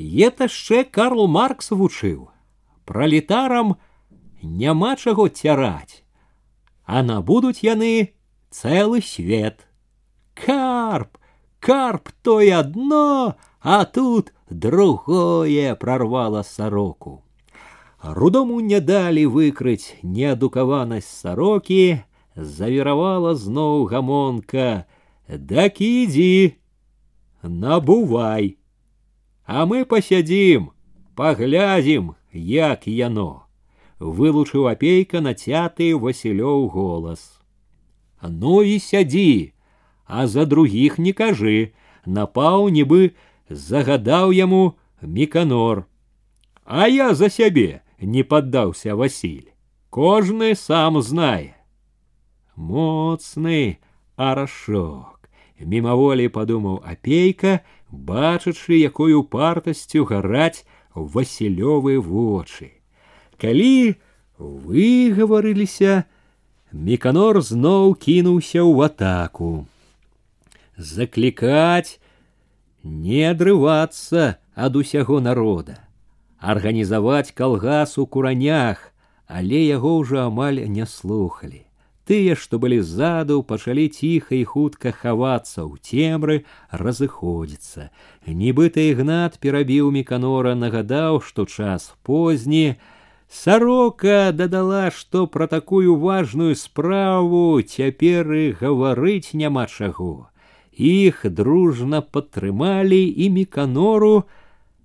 [0.00, 2.32] Еташчэ Карл Маркс вучыў.
[2.88, 3.76] Пралетарам
[4.40, 6.00] няма чаго цяраць,
[6.84, 8.16] а набудуць яны
[8.48, 9.63] цэлы свет.
[10.34, 11.18] Карп,
[11.60, 17.22] карп то и одно, а тут другое прорвало сороку.
[18.02, 22.00] Рудому не далі выкрыць неадукаванасць сарокі,
[22.34, 24.84] завіравала зноў гамонка:
[25.28, 26.56] Дак ідзі,
[27.42, 28.56] набувай.
[29.44, 30.70] А мы пасядзім,
[31.14, 33.44] паглядзім, як яно.
[34.00, 37.36] Вылучыў апейка нацяты Васілёў голас.
[38.22, 39.52] Ну і сядзі,
[40.06, 41.72] а за другіх не кажы,
[42.06, 43.14] напаў нібы
[43.48, 45.86] загадаў яму міканор.
[46.64, 49.50] А я за сябе не паддаўся Васіль.
[49.90, 51.54] Кожны сам знае.
[52.56, 53.78] Моцны
[54.16, 55.30] арашок.
[55.60, 57.60] Мімаволі падумаў апейка,
[57.90, 60.64] бачачы, якою партасцю гараць
[60.94, 62.70] васілёвы вочы.
[63.36, 63.96] Калі
[64.38, 66.04] выгаварыліся,
[66.72, 69.66] Міканор зноў кінуўся ў атаку.
[70.76, 72.00] Заклікаць,
[72.82, 75.80] не адрывацца ад усяго народа
[76.40, 78.92] арганізаваць калгас у куранях,
[79.26, 81.66] але яго ўжо амаль не слухали.
[82.08, 86.36] Тыя, што былі ззаду, пачалі ціха і хутка хавацца ў цемры,
[86.72, 87.92] разыходзіцца.
[88.26, 92.80] Нібыта ігнат перабіў міканора, нагадаў, што час позні,
[93.30, 100.26] Сарока дадала, што пра такую важную справу цяпер і гаварыць няма чаго.
[100.77, 104.27] Іх дружна падтрымалі і міканору,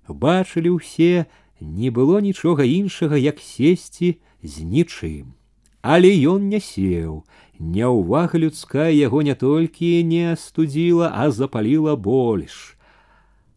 [0.07, 1.27] бачылі ўсе,
[1.59, 5.35] не было нічога іншага, як сесці з нічым.
[5.81, 7.25] Але ён не сеў,
[7.59, 12.77] няўвага людская яго не толькі не астудзіла, а запаліла больш.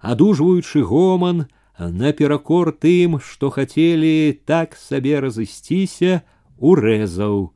[0.00, 1.46] Адужваючы гоман,
[1.78, 6.22] наперакор тым, што хацелі так сабе разысціся,
[6.58, 7.54] урэзаў.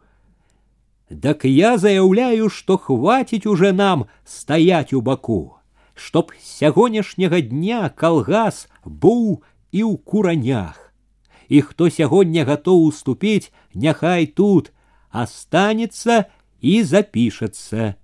[1.10, 5.58] Дак я заяўляю, што хваціць уже нам стаять у баку,
[5.94, 10.94] чтоб сягонняшняга дня калгас быў і ў куранях.
[11.50, 14.72] І хто сягоння гатоў уступіць, няхай тут
[15.12, 16.26] астанецца
[16.62, 17.96] і запішацца.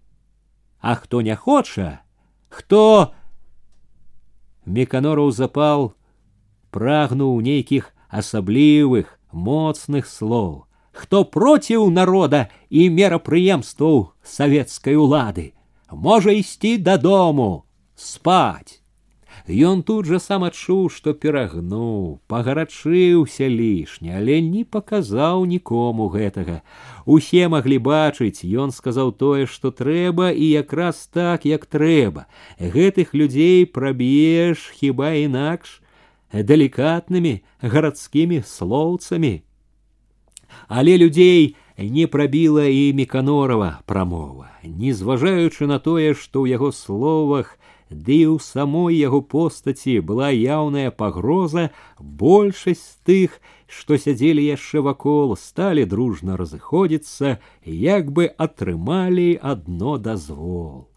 [0.80, 2.04] А хто не хоча,
[2.50, 3.14] хто
[4.70, 5.94] Меканораў запал
[6.70, 15.54] прагнуў нейкіх асаблівых моцных слоў, хто проціў народа і мерапрыемстваў савецкай улады,
[15.92, 17.64] можа ісці дадому
[17.96, 18.80] спаць.
[19.50, 26.62] Ён тут жа сам адчуў, што перагнуў, пагарачыўся лішне, але не паказаў нікому гэтага.
[27.06, 32.30] Усе маглі бачыць, ён сказаў тое, што трэба і якраз так, як трэба.
[32.62, 35.82] Гэтых людзей праб'еш хіба інакш
[36.30, 39.42] далікатнымі гарадскімі слоўцамі.
[40.68, 47.56] Але людзей не прабіла і меканорова прамова, не зважаючы на тое, што ў яго словах,
[47.90, 54.82] ды і ў самой яго постаці была яўная пагроза, большасць з тых, што сядзелі яшчэ
[54.86, 60.90] вакол, сталі дружна разыходзіцца, як бы атрымалі адно дазвол.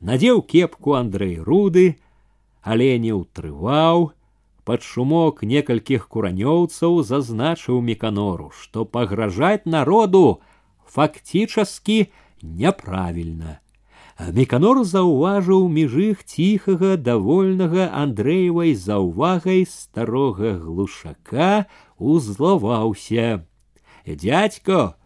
[0.00, 2.00] Надзеў кепку Андрэй руды,
[2.62, 4.10] але не ўтрываў,
[4.64, 10.40] пад шумок некалькіх куранёўцаў зазначыў меканору, што пагражаць народу
[10.86, 12.12] фактически
[12.42, 13.58] няправільна.
[14.36, 21.66] Меканор заўважыў між іх ціхага давольнага Андрэевай заўвагай старога глушака
[21.96, 23.46] узлаваўся.
[24.06, 24.96] Дядько,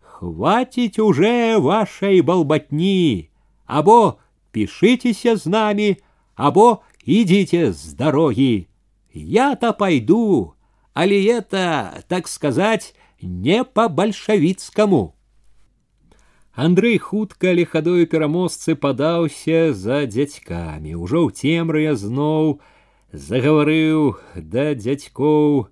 [0.00, 3.30] хватить уже вашей балбатни,
[3.66, 4.18] або
[4.52, 5.98] пишитеся с нами,
[6.36, 8.68] або идите с дороги.
[9.12, 10.54] Я-то пойду,
[10.94, 15.14] али это, так сказать, не по-большавіцкаму.
[16.52, 20.98] Андрэй хутка лихадою пераможцы падаўся за дзядзькамі.
[20.98, 22.58] Ужо ў цемрыя зноў
[23.14, 25.70] загаварыў да дзядзькоў,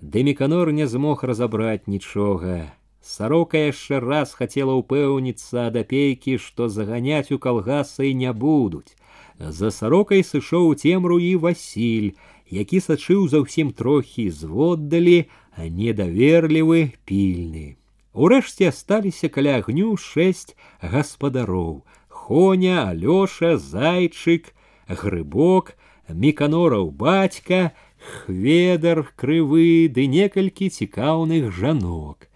[0.00, 2.68] Дэміканор не змог разабраць нічога.
[3.00, 8.92] Сарока яшчэ раз хацела ўпэўніцца ад апейкі, што заганяць у калгасы не будуць.
[9.38, 12.12] За сарокай сышоў у цемру і Васіль,
[12.50, 15.26] які сачыў заўсім трохі зводдалі,
[15.56, 17.76] а недаверлівы пільны.
[18.16, 24.54] Урэшце асталіся каля агню шэсць гаспадароў: Хоня, Алёша, зайчык,
[24.88, 25.76] грыбок,
[26.08, 32.28] міканораў бацька, хведар крывы ды некалькі цікаўных жанок.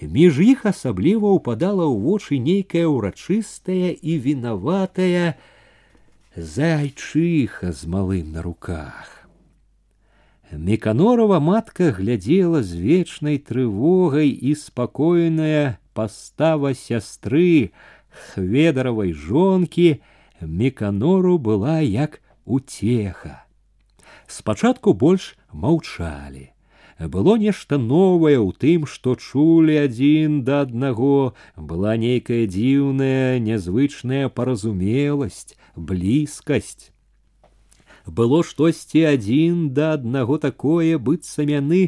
[0.00, 5.38] Між іх асабліва ўпадала ў вочы нейкая ўрачыстая і вінаватая
[6.36, 9.17] зайчыха з малым на руках.
[10.56, 17.74] Меканорова матка глядела з вечнай трывогай і спакойная пастава сястры
[18.08, 20.00] хведаравай жонкі
[20.40, 23.44] меканору была як утеха.
[24.26, 26.50] Спачатку больш маўчалі.
[27.00, 35.58] Было нешта новае ў тым, што чулі адзін да аднаго, была нейкая дзіўная, нязвычная паразумеласць,
[35.74, 36.94] блізкасць
[38.08, 41.82] было штосьці адзін да аднаго такое быццам яны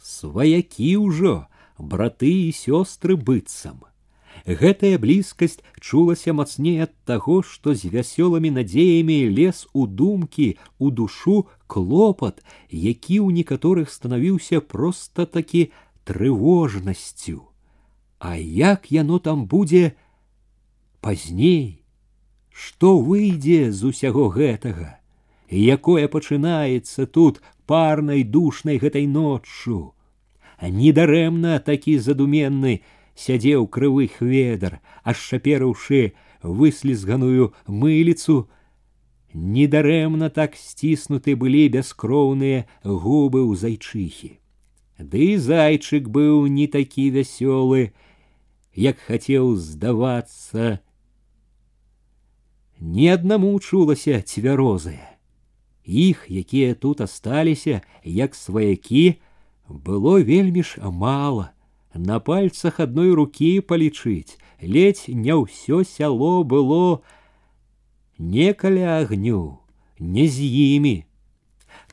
[0.00, 1.34] сваякі ўжо
[1.78, 3.84] браты і сёстры быццам
[4.46, 10.48] гэтая блізкасць чулася мацней ад таго што з вясёлымі надзеямі лез у думкі
[10.78, 15.72] у душу клопат які ў некаторых станавіўся проста такі
[16.04, 17.42] трывожнасцю
[18.18, 19.96] а як яно там будзе
[21.00, 21.82] пазней
[22.52, 24.96] што выйдзе з усяго гэтага
[25.50, 29.94] якое пачынаецца тут парнай душнай гэтай ноччу.
[30.60, 32.80] Недарэмна такі задуменны
[33.14, 36.12] сядзеў крывы хведар, ашчаперыўшы
[36.42, 38.48] выслізганую мыліцу,
[39.34, 44.40] недарэмна так сціснуты былі бяскроўныя губы ў зайчыхі.
[44.98, 47.92] Ды зайчык быў не такі вясёлы,
[48.72, 50.80] як хацеў здавацца.
[52.80, 55.16] Ні аднаму чулася цвярозая
[55.84, 59.14] іх якія тут асталіся як сваякі
[59.68, 61.50] было вельмі ж мала
[61.94, 67.00] на пальцах адной рукі палічыць ледзь не ўсё сяло было
[68.18, 69.58] не каля агню
[69.98, 70.96] не з імі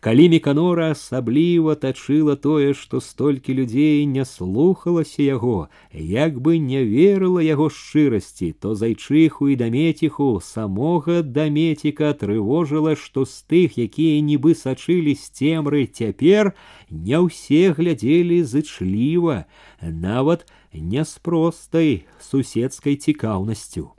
[0.04, 5.56] калі меканора асабліва тачыла тое што столькі людзей не слухалася яго
[5.94, 13.48] як бы не верыла яго шчырасці то зайчыху і дамеціху самога дамеціка трывожыла што з
[13.48, 16.52] тых якія нібы сачылі з цемры цяпер
[16.92, 19.44] не ўсе глядзелі зычліва
[19.82, 23.92] нават не з простай суседскай цікаўнасцю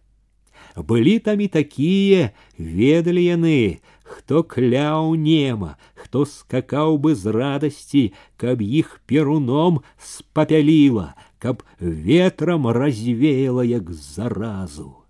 [0.77, 8.61] былі там і такія ведалі яны хто кляў нема, хто скакаў бы з радасці, каб
[8.61, 15.05] іх перуном спапяліла, каб ветрам развеяла як заразу.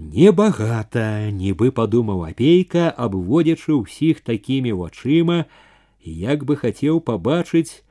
[0.00, 5.44] Небагата, нібы падумаў апейка, абводзячы ўсіх такімі вачыма,
[6.00, 7.84] як бы хацеў пабачыць,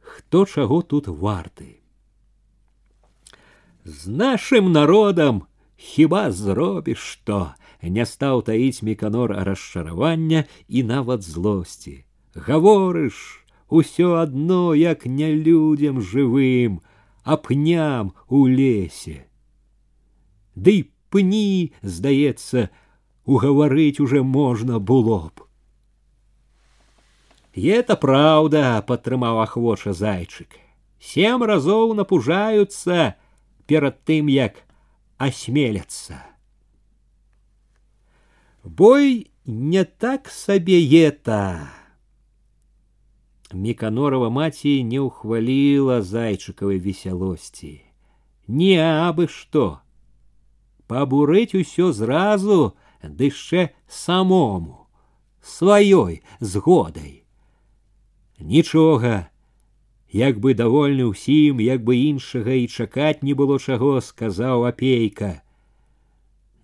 [0.00, 1.78] хто чаго тут варты.
[3.84, 12.04] З нашым народам хіба зробіш што, не стаў таіць меканор расчаравання і нават злосці.
[12.34, 16.80] Гаворыш, усё адно, як не людзям жывым,
[17.24, 19.26] а пням у лесе.
[20.54, 22.68] Ды пні, здаецца,
[23.24, 25.46] угаварыць уже можна было б.
[27.54, 30.56] И это правда, падтрымаў ахвоча зайчык.
[30.98, 33.14] Сем разоў напужаюцца
[33.66, 34.64] перад тым, як
[35.18, 36.22] асмеляцца.
[38.66, 41.70] Бой не так сабе ета.
[43.52, 47.82] Меканорова маці не ўхваліла зайчыкавай весялосці.
[48.48, 49.82] Не абы што.
[50.86, 54.86] Пабурыць усё зразу, ды яшчэ самому,
[55.42, 57.24] сваёй згодай.
[58.38, 59.30] Нічога,
[60.12, 65.42] як бы давольны ўсім, як бы іншага і чакаць не было чаго, сказаў апейка.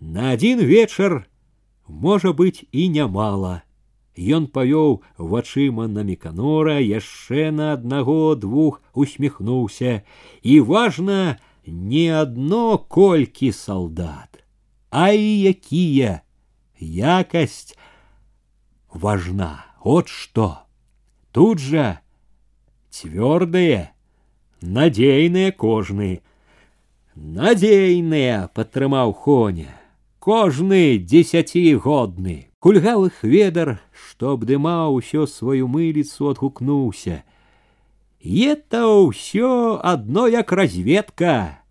[0.00, 1.26] На адзін вечар
[1.88, 3.62] можа быць і нямала.
[4.18, 10.02] Ён павёў вачыма на меканора яшчэ на аднаго двух усміхнуўся
[10.42, 14.42] і важна не адно колькі салдат,
[14.90, 16.22] а і якія
[16.80, 17.76] якасць
[18.92, 20.66] важна от што
[21.32, 22.00] тут жа
[22.90, 23.92] цвёрдыя
[24.62, 26.22] надзейныя кожны
[27.14, 29.70] надзейныя падтрымаў хоня
[30.22, 37.22] кожны дзесяцігодны кульгавы хведар што абдымаў усё сваю мыліцу адгукнуўся
[38.22, 41.62] это ўсё адно як разведка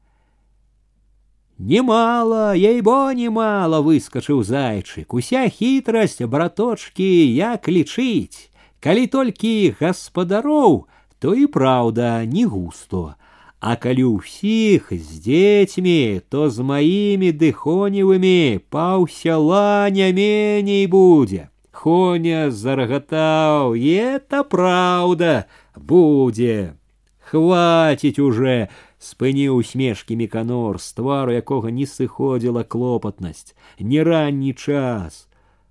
[1.58, 10.86] немало ейбо немало выскачыў зайчык уся хітрасць браточки як лічыць калі толькі гаспадароў
[11.20, 13.16] то і праўда не густо
[13.62, 21.50] а калі ўсіх з дзецьмі, то з маімі дыхоневымі паў сяла не меней будзе.
[21.72, 25.45] Хоня зарагатаў, это праўда
[25.76, 26.74] будзе.
[27.20, 35.28] Хватить уже, спыніў усмешкі меканор, з твару якога не сыходзіла клопатнасць, не ранні час.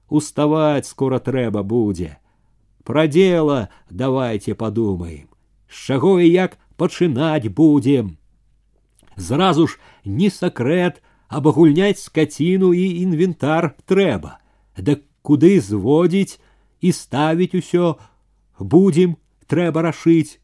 [0.09, 2.19] Уставаць скоро трэба будзе.
[2.85, 5.27] Пра дело давайте подумаем.
[5.67, 8.17] З чаго і як пачынаць будзем.
[9.17, 14.39] Зразу ж не сакрэт, абагульняць скаціну і інвентар трэба.
[14.77, 14.97] Да
[15.27, 16.39] куды зводзіць
[16.81, 17.97] і ставіць усё
[18.61, 19.17] будзем
[19.51, 20.39] трэба рашыць.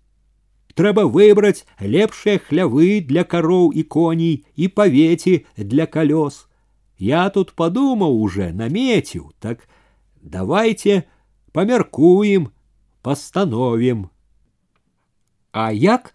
[0.74, 6.49] Трэба выбраць лепшыя хлявы для кароў і коней і павеці для калёс.
[6.99, 9.68] Я тут подумаў уже намеціў, так
[10.22, 11.05] давайте
[11.53, 12.49] памяркуем,
[13.03, 14.09] пастановім.
[15.53, 16.14] А як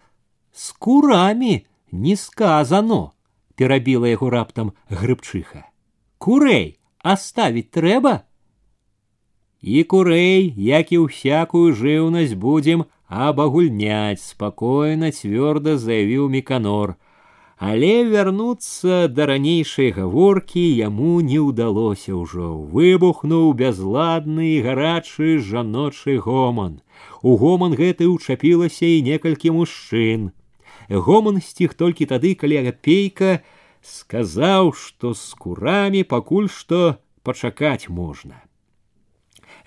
[0.58, 3.12] з курамі не сказано,
[3.54, 5.66] перабіла яго раптам грыбчыха.
[6.18, 8.26] Курэй оставить трэба?
[9.62, 16.98] І курэй, як і ўсякую жыўнасць будзем абагульняць, спакойна цвёрда заявіў меканор.
[17.58, 22.54] Але вярнуцца да ранейшай гаворкі яму не ўдалося ўжо.
[22.74, 26.82] Выбухнуў бязладны гарачы жаночы гоман.
[27.22, 30.30] У гоман гэты ўчапілася і некалькі мужчын.
[30.88, 33.44] Гоман сціх толькі тады, калі апейка
[33.82, 38.40] сказаў, што з курамі пакуль што пачакаць можна.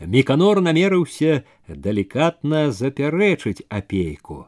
[0.02, 4.48] Міканор намерыўся далікатна запярэчыць апейку.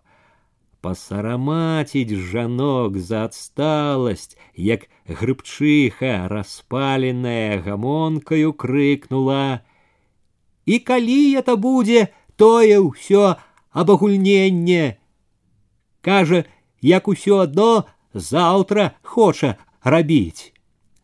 [0.82, 13.38] Пасарамаціць жанок за адсталасць, як грыбчыха, распаленая гамонкаю крыкнула: « І калі это будзе, тое ўсё
[13.72, 14.98] абагульненне.
[16.02, 16.44] Кажа,
[16.82, 20.54] як усё адно заўтра хоча рабіць.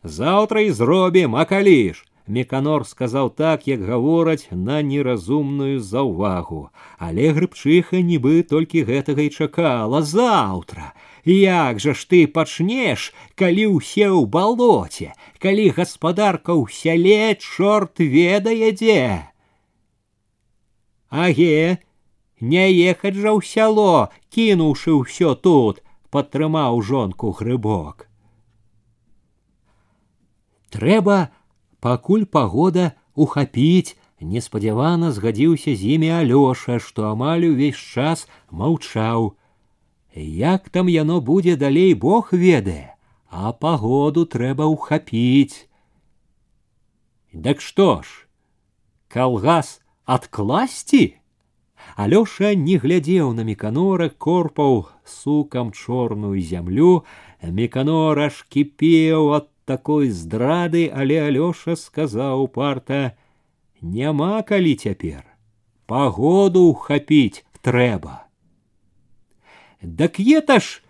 [0.04, 6.70] Заўтра і зробім, а калі ж, Меканор сказаў так, як гавораць на неразумную заўвагу,
[7.02, 10.94] але грыбчыха нібы толькі гэтага і чакала заўтра.
[11.26, 18.78] Як жа ж ты пачнеш, калі ўсе ў балоце, калі гаспадарка ў сяле чорт ведае
[18.78, 19.34] дзе.
[21.10, 21.82] Аге,
[22.40, 28.08] не ехаць жа ў сяло, кінуўшы ўсё тут, падтрымаў жонку грыбок.
[30.70, 31.34] Трэба
[31.82, 39.32] пакуль пагода ухапіць неспадзявана згадзіўся з імі алёша што амаль увесь час маўчаў
[40.16, 42.96] як там яно будзе далей бог ведае
[43.30, 45.70] а пагоду трэба ухапіць
[47.34, 48.28] дак што ж
[49.08, 51.04] калгас адкласці
[51.96, 57.06] алёша не глядзеў на меканора корпаў сукам чорную зямлю
[57.42, 65.22] меканор аж кіпеў ад такой здрады, але Алёша сказаў парта: « Няма калі цяпер.
[65.86, 68.26] Пагоду хапіць трэба.
[69.82, 70.82] Дак ета ж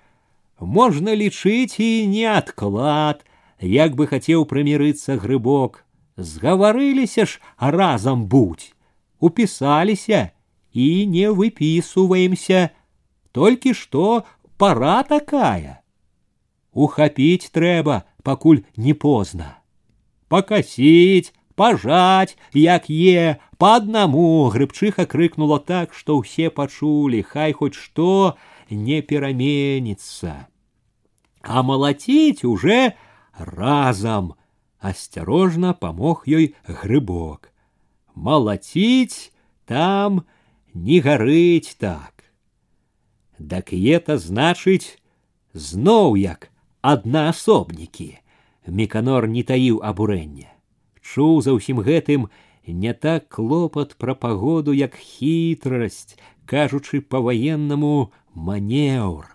[0.60, 3.28] можна лічыць і не адклад,
[3.60, 5.84] як бы хацеў прымірыцца грыбок.
[6.16, 8.72] Згаварыліся ж разам будь,
[9.20, 10.32] упісаліся
[10.74, 12.70] і не выпісваемся,
[13.32, 14.26] толькі што
[14.58, 15.82] пара такая.
[16.74, 19.58] Ухапіць трэба, пакуль не поздно.
[20.28, 28.38] Покосить, пожать, як е, по одному грыбчыха крыкнула так, што ўсе пачулі, хай хоть што
[28.70, 30.48] не пераменится.
[31.42, 32.94] А малаціць уже
[33.36, 34.36] разом
[34.80, 37.52] асцярожна помог ёй грыбок.
[38.16, 39.32] Малаціць
[39.66, 40.24] там
[40.74, 42.24] не гарыць так.
[43.40, 45.00] Дак это значыць
[45.54, 46.52] зноў як
[46.82, 48.20] аднаасобнікі.
[48.68, 50.52] Меканор не таіў абурэння.
[51.02, 52.30] Чуў за ўсім гэтым
[52.68, 59.26] не так клопат пра пагоду, як хітрасць, кажучы па-ваеннаму манеўр,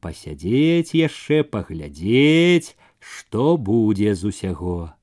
[0.00, 4.94] пасядзець яшчэ паглядзець, што будзе з усяго.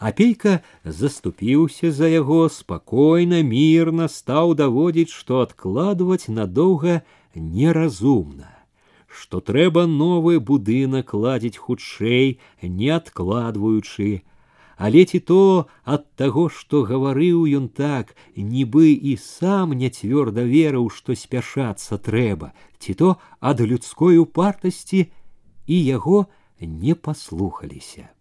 [0.00, 7.00] Апейка заступіўся за яго спакойна, мірна стаў даводзіць, што адкладваць надоўга
[7.34, 8.56] неразумна
[9.16, 14.08] што трэба новы будынак ладзіць хутчэй, не адкладваючы,
[14.76, 15.40] але ці то
[15.84, 22.52] ад таго, што гаварыў ён так, нібы і сам не цвёрда верыў, што спяшацца трэба,
[22.78, 25.08] ці то ад людской упартасці
[25.66, 26.26] і яго
[26.60, 28.12] не паслухаліся.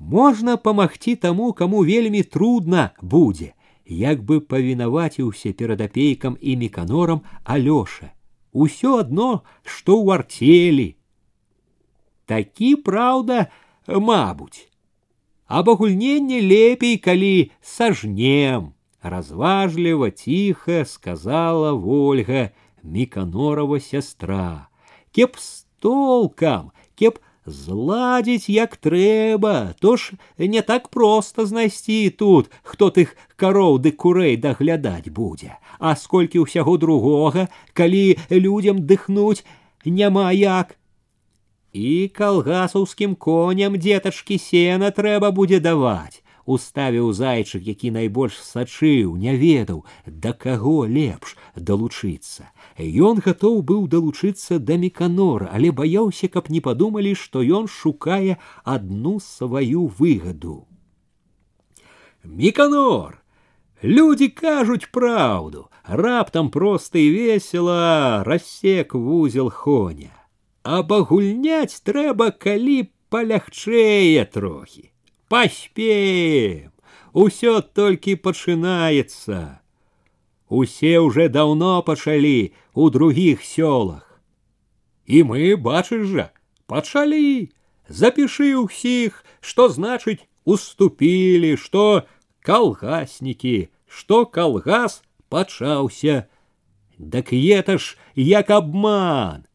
[0.00, 3.54] Можна памагчы таму, каму вельмі трудна будзе,
[3.86, 8.16] як бы павінаваціўся перад апейкам і меканорам Алёша
[8.56, 10.88] усё одно, што ў артелі.
[12.24, 13.52] Такі праўда,
[13.86, 14.72] мабуць.
[15.46, 18.72] абагульненне лепей, калі сажнем.
[19.02, 22.50] Разважліва ціха сказала Вольга,
[22.82, 24.68] Міканорова сястра.
[25.14, 32.89] Кеп з толкам, кеп зладзіць як трэба, то ж не так проста знайсці тут, хто
[32.89, 39.43] тых кароў ды курэй даглядаць будзе, а сколькі ўсяго другога, калі людзям дыхнуць
[39.85, 40.77] няма як.
[41.73, 49.85] І калгасаўскім коням дзетачкі сена трэба будзе даваць уставіў зайчык, які найбольш сачыў, не ведаў,
[50.05, 52.49] да каго лепш далучыцца.
[52.80, 59.18] Ён гатоў быў далучыцца да меканора, але баяўся, каб не падумалі, што ён шукае адну
[59.20, 60.66] сваю выгаду.
[62.24, 63.22] Меканор!
[63.82, 70.12] Людзі кажуць праўду, раптам проста і весела рассек вузел хоня.
[70.62, 74.90] Абагульняць трэба, калі палягчэе трохі
[75.28, 76.72] паспеем
[77.12, 79.38] усё толькі пачынаецца
[80.50, 84.20] усе уже даўно пачалі у других сёлах
[85.06, 86.26] і мы бачыш жа
[86.66, 87.50] пачалі
[87.88, 92.06] запішы ўсіх што значыць уступілі што
[92.46, 93.56] калгаснікі
[93.86, 96.24] што калгас пачаўся
[96.98, 99.46] дак это ж як обман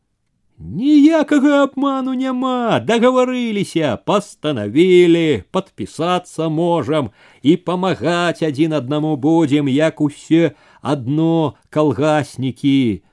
[0.61, 7.09] Ніякага обману няма, дагаварыліся, пастанавілі, падпісацца можам
[7.41, 13.03] і памагаць адзін аднаму будзем, як усе адно калгаснікі.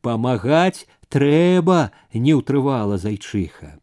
[0.00, 3.78] Памагаць трэба, не ўтрывала зайчыха.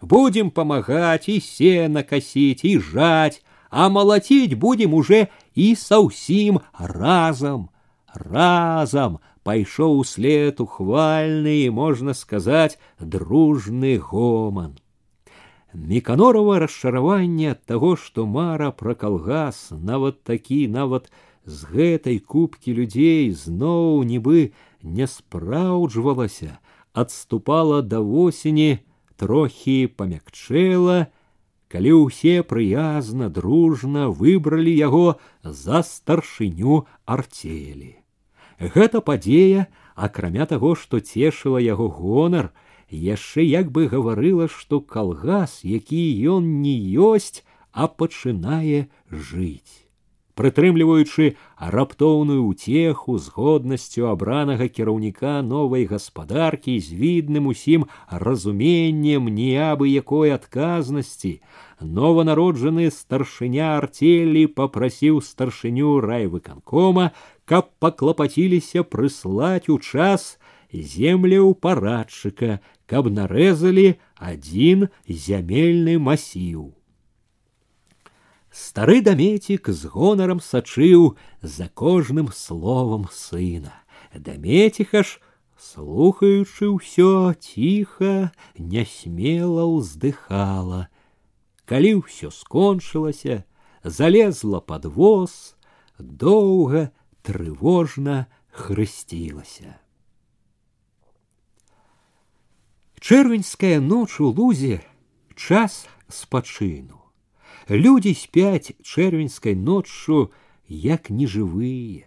[0.00, 7.68] Будем памагаць і сена касіць і жаць, а малаціць будем уже і са ўсім разам,
[8.14, 14.78] разам, пайшоў услед ухвальны і можна сказаць дружны гоман.
[15.74, 21.10] Меканорова расчараванне ад таго, што мара пра калгас, нават такі нават
[21.44, 26.58] з гэтай кубкі людзей зноў нібы не спраўджвалася,
[26.92, 28.84] адступала да восені,
[29.16, 31.08] трохі памякчэла,
[31.68, 37.96] калі ўсе прыязна дружна выбралі яго за старшыню арцелі.
[38.60, 42.52] Гэта падзея, акрамя таго, што цешыла яго гонар,
[42.90, 46.00] яшчэ як бы гаварыла, што калгас, які
[46.36, 49.81] ён не ёсць, а пачынае жыць.
[50.38, 51.34] Прытрымліваючы
[51.74, 57.86] раптоўную ўцеху з годнасцю абранага кіраўніка новай гаспадаркі з видным усім
[58.24, 61.32] разуменнем ніабы якой адказнасці,
[61.82, 67.10] нованароджаны старшыня артелі попрасіў старшыню райвыканкома
[67.48, 70.38] каб паклапаціліся прыслаць у час
[70.70, 73.88] земляў парадчыка, каб нарэзалі
[74.32, 76.78] адзін зямельны масіў.
[78.52, 83.74] Стары дамецік з гонарам сачыў за кожным словам сына.
[84.14, 85.20] Дамеціха ж,
[85.60, 90.88] слухаючы ўсё ціха, нясмела ўздыхала.
[91.68, 93.44] Калі ўсё скончылася,
[93.84, 95.54] залезла под воз,
[95.98, 96.90] доўга
[97.22, 99.76] трывожна хрысцілася.
[103.00, 104.82] Чэрвеньская ноч у лузе
[105.36, 107.01] час спачыну.
[107.68, 110.30] Людзі спяць чэрвеньскай ноччу,
[110.68, 112.06] як нежывыя.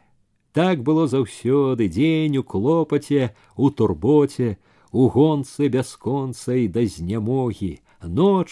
[0.51, 4.57] Так было заўсёды дзень у клопаце, у турботе,
[4.91, 8.51] у гонцы бясконцай да знямогі, ноч,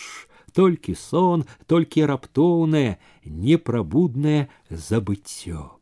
[0.54, 5.80] толькі сон, толькі раптоўнае, непрабуднае забыццё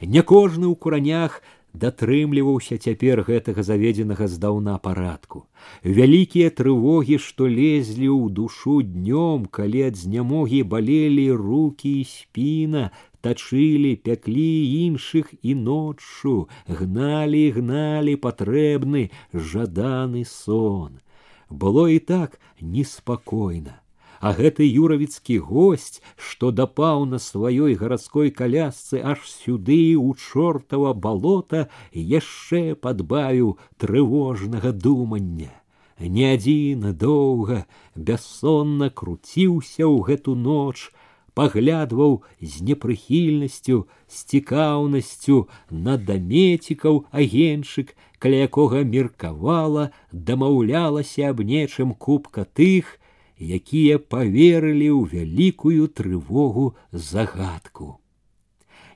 [0.00, 1.42] не кожны ў куранях
[1.76, 5.44] датрымліваўся цяпер гэтага заведзенага здаўна парадку.
[5.84, 12.90] Вялікія трывогі, што лезлі ў душу днём, калі ад знямогі балелі руки і спіна,
[13.20, 14.50] тачылі, пяклі
[14.88, 16.36] іншых і ноччу,
[16.66, 21.02] гналі, гналі патрэбны жаданы сон.
[21.50, 23.79] Было і так неспакойна
[24.20, 31.68] а гэты юравіцкі госць, што дапаў на сваёй гарадской калясцы аж сюды у чортава балота
[31.92, 35.52] яшчэ падбавіў трывожнага думання.
[35.98, 37.64] Не адзін доўга
[37.94, 40.92] бяссонна круціўся ў гэту ноч,
[41.36, 52.44] паглядваў з непрыхільнасцю, з цікаўнасцю на дамецікаў агеншык, каля якога меркавала, дамаўлялася аб нечым кубка
[52.44, 52.96] тых,
[53.40, 58.00] якія поверылі ў вялікую трывогу загадку.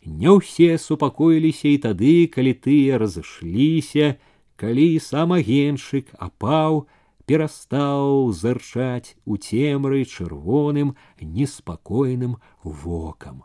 [0.05, 4.17] Не ўсе супакоіліся і тады, калі тыя разышліся,
[4.57, 6.87] калі сам агеншык апаў,
[7.29, 13.45] перастаў зырчаць у цемры чырвоным неспакойным вокам.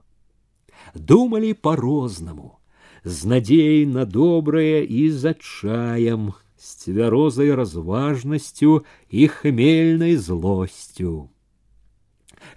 [0.95, 2.57] Думалі по-рознаму,
[3.03, 11.29] з надзеяй на добрае і з адчаем, з цвярозай разважнасцю і хмельнай злосцю.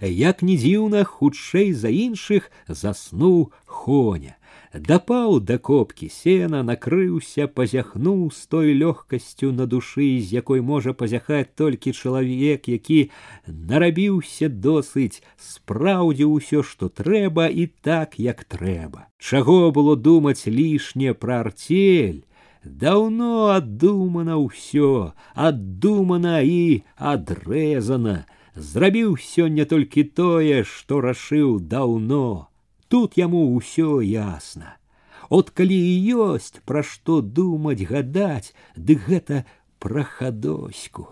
[0.01, 4.37] Як не дзіўна, хутчэй за іншых заснуў хоня,
[4.73, 11.51] дапаў да копкі сена, накрыўся, пазяхнуў з той лёгкасцю на душы, з якой можа пазяхаць
[11.55, 13.09] толькі чалавек, які
[13.47, 19.09] нарабіўся досыць, спраўдзіў усё, што трэба і так, як трэба.
[19.17, 22.23] Чаго было думаць лішне пра арцель,
[22.63, 28.25] Даўно аддумана ўсё, аддумана і адрэзана.
[28.55, 32.49] Зрабіў сёння толькі тое, што рашыў даўно
[32.89, 34.75] тут яму ўсё ясна.
[35.29, 35.95] От калі і
[36.25, 39.45] ёсць пра што думаць гадаць, дык гэта
[39.79, 41.05] пра хадоську.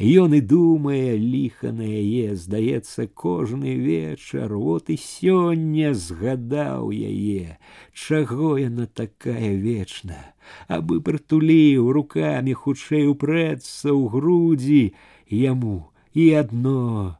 [0.00, 7.58] Ён і думае ліха на яе, здаецца, кожны вечар, вот і сёння згадаў яе,
[7.92, 10.32] чаго яна такая вечная,
[10.68, 14.82] абы прытуліў руками хутчэй упрэцца ў грудзі
[15.28, 17.18] яму і адно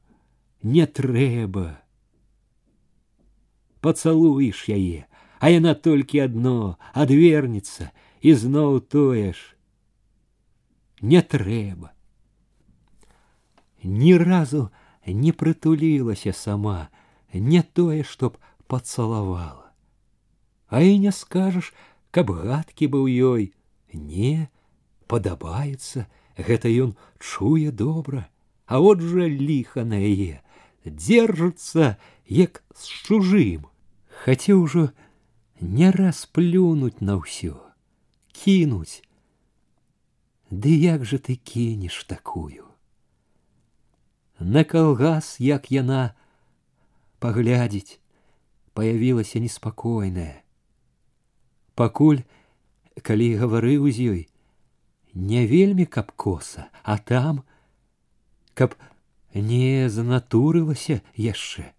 [0.62, 1.82] не трэба
[3.82, 5.05] пацалуеш яе,
[5.43, 7.90] а яна толькі адно адвернецца
[8.22, 9.40] і зноў тое ж.
[11.03, 11.90] Не трэба.
[13.86, 14.70] Ні разу
[15.07, 16.88] не прытулілася сама,
[17.32, 19.72] не тое, чтоб пацалавала.
[20.68, 21.74] А і не скажаш,
[22.11, 23.53] каб гадкі быў ёй,
[23.93, 24.49] не
[25.07, 26.07] падабаецца,
[26.38, 28.28] гэта ён чуе добра,
[28.66, 30.40] а от жа ліха на яе,
[30.84, 33.68] держится як з чужым.
[34.24, 34.93] Хацеў ужо
[35.61, 37.59] не раз плюнуть на ўсё,
[38.32, 39.03] кінуць.
[40.49, 42.65] Ды як жа ты кінеш такую?
[44.38, 46.14] На калгас, як яна
[47.18, 47.99] паглядзець,
[48.74, 50.43] паявілася неспакойная.
[51.74, 52.24] Пакуль,
[53.03, 54.22] калі гаварыў з ёй,
[55.14, 57.45] не вельмі каб коса, а там,
[58.55, 58.74] каб
[59.34, 61.72] не занатурылася яшчэ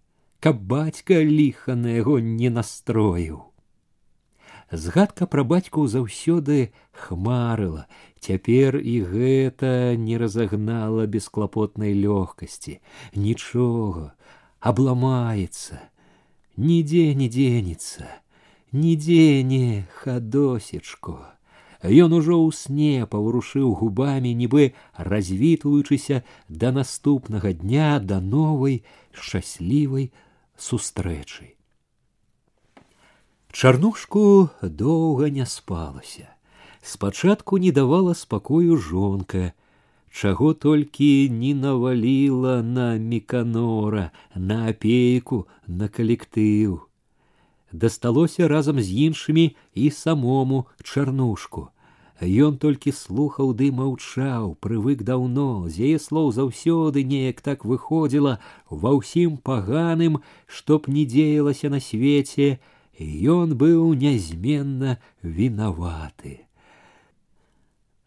[0.44, 3.36] каб бацька ліха на яго не настроіў.
[4.72, 7.86] Згадка пра бацькаў заўсёды хмарыла,
[8.20, 12.80] цяпер і гэта не разагнала бесклапотнай лёгкасці,
[13.14, 14.14] нічога,
[14.60, 15.78] абламаецца,
[16.58, 18.10] нідзе не дзенецца,
[18.72, 21.20] нідзе не хадосечко.
[21.84, 30.14] Ён ужо ў сне паварушыў губамі, нібы развітваючыся да наступнага дня да новай шчаслівай
[30.56, 31.57] сустрэчы.
[33.52, 36.30] Чарнушку доўга не спалася.
[36.82, 39.54] Спачатку не давала спакою жонка,
[40.12, 46.82] чаго толькі не наваліла на міканора, на апейку, на калектыў.
[47.72, 51.70] Дасталося разам з іншымі і самому чарнушку.
[52.22, 58.38] Ён толькі слухаў ды маўчаў, прывык даўно, з яе слоў заўсёды неяк так выходзіла
[58.70, 62.62] ва ўсім паганым, што б не дзеялася на свеце,
[63.00, 66.46] ён быў нязменна вінаваты.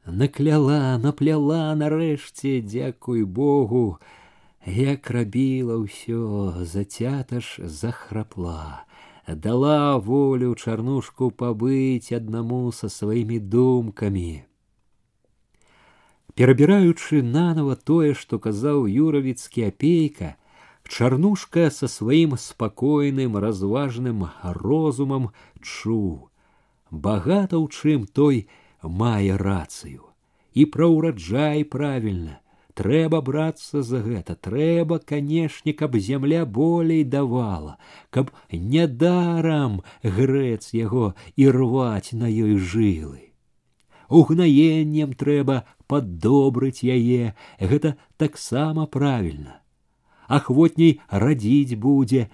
[0.07, 3.99] Накляла, напляла нарэшце, дзякуй Богу,
[4.65, 8.87] як рабіла ўсё, зацята ж захрапла
[9.35, 14.47] дала волю чарнушку побыть одному со своими думками.
[16.35, 20.37] Перабіраючы нанова тое, што казаў юравіцкі апейка,
[20.91, 25.31] чарнушка со сваім спакойным разважным розумам
[25.63, 26.31] чуў.
[26.91, 28.47] Багата ў чым той
[28.83, 30.13] мае рацыю.
[30.57, 32.41] І пра ўраджай правільна,
[32.77, 37.77] трэба брацца за гэта трэба канешне каб зямля болей давала
[38.17, 39.79] каб нядарам
[40.19, 41.07] грэц яго
[41.41, 43.23] і рваць на ёй жылы
[44.21, 47.33] угнаеннем трэба паддобрыць яе
[47.73, 49.57] гэта таксама правільна
[50.31, 52.27] ахвотней радзіць будзе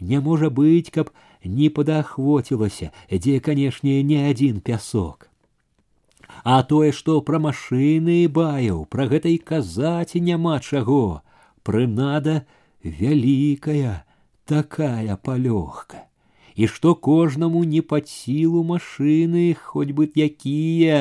[0.00, 1.12] не можа быць каб
[1.44, 5.28] не падахвоцілася дзе канешне не адзін пясок
[6.42, 11.22] а тое што пра машыны баяў пра гэта і казаць няма чаго
[11.68, 12.36] прынада
[12.82, 13.94] вялікая
[14.52, 16.04] такая палёгка
[16.56, 21.00] і што кожнаму не пад сілу машыны хоць бы якія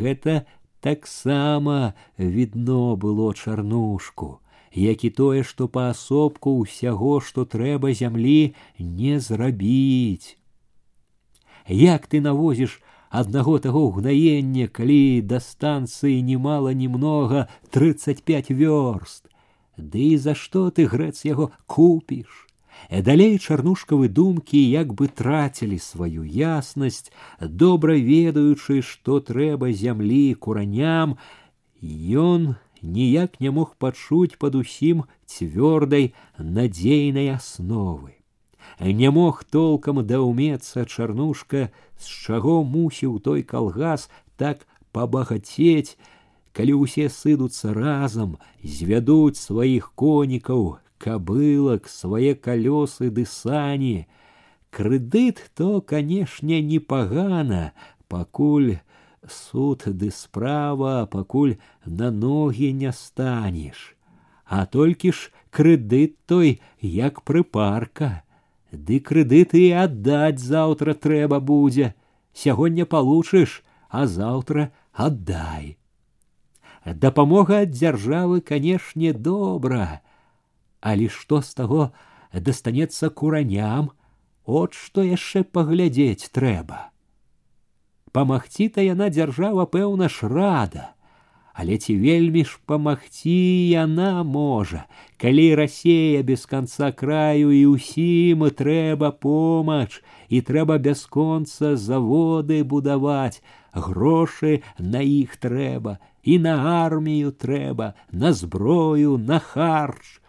[0.00, 0.38] гэта
[0.86, 4.39] таксама відно было чарнушку
[4.73, 10.37] Як і тое што паасобку ўсяго што трэба зямлі не зрабіць
[11.67, 19.27] як ты навозіш аднаго таго ўгнаення, калі да станцыі немала немнога 35 вёрст.
[19.77, 22.47] Ды за што ты грэц яго купіш?
[22.89, 31.19] Э далей чарнушкавы думкі як бы трацілі сваю яснасць, добра ведаючы, што трэба зямлі кураням,
[31.83, 38.16] ён ніяк не мог пачуць пад усім цвёрдай надзейнай асновы.
[38.80, 45.96] Не мог толкам даўмецца чарнушка, з чаго мусіў той калгас так пабагацець,
[46.52, 54.06] калі ўсе сыдуцца разам, звядуць сваіх конікаў, кабылак, свае калёсы ды сані.
[54.70, 57.72] Крэдыт то, канешне, непагана,
[58.08, 58.76] пакуль
[59.28, 63.96] суд ды справа, пакуль на ногі не станеш.
[64.46, 68.22] А толькі ж крэдыт той, як прыпарка.
[68.70, 71.94] Ды крэдыты і аддаць заўтра трэба будзе.
[72.32, 75.76] Сягоння получыш, а заўтра аддай.
[76.86, 80.02] Дапамога ад дзяржавы, канешне, добра,
[80.80, 81.90] але што з таго
[82.30, 83.90] дастанецца кураням,
[84.44, 86.89] от што яшчэ паглядзець трэба.
[88.12, 90.84] Памагці то яна дзяржава пэўна ж рада,
[91.52, 93.36] але ці вельмі ж памагці
[93.72, 94.84] яна можа,
[95.20, 103.40] калі рассея без канца краю і ўсім трэба помач і трэба бясконца заводы будаваць,
[103.72, 106.54] грошы на іх трэба, і на
[106.84, 110.20] армію трэба, на зброю, на харч,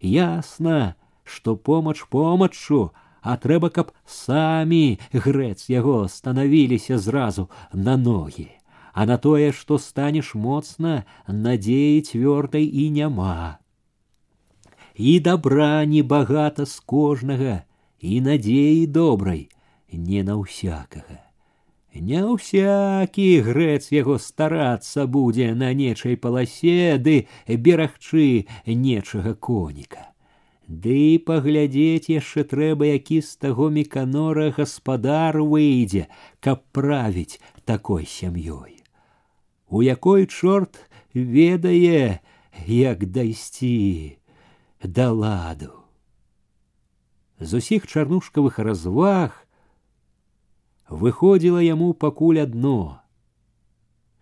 [0.00, 2.90] ясна, што помач помачу,
[3.26, 8.48] а трэба, каб самі грэц яго станавіліся зразу на ногі.
[8.94, 13.58] А на тое, што станеш моцна, надзеі цвёрдай і няма.
[14.94, 17.66] І добра небагата з кожнага,
[18.00, 19.48] і надзеі добрай,
[19.92, 21.20] не на ўсякага.
[21.96, 30.09] Не ўсякі грэц яго старацца будзе на нечай паласе ды берагчы нечага коніка.
[30.71, 36.07] Ды паглядзець яшчэ трэба, які з таго меканора гаспадар выйдзе,
[36.39, 38.79] каб правіць такой сям'ёй.
[39.67, 40.79] У якой чорт
[41.13, 42.23] ведае,
[42.71, 44.15] як дайсці
[44.79, 45.75] да ладу.
[47.43, 49.35] З усіх чарнушкавых разваг
[50.87, 53.03] выходзіла яму пакуль адно.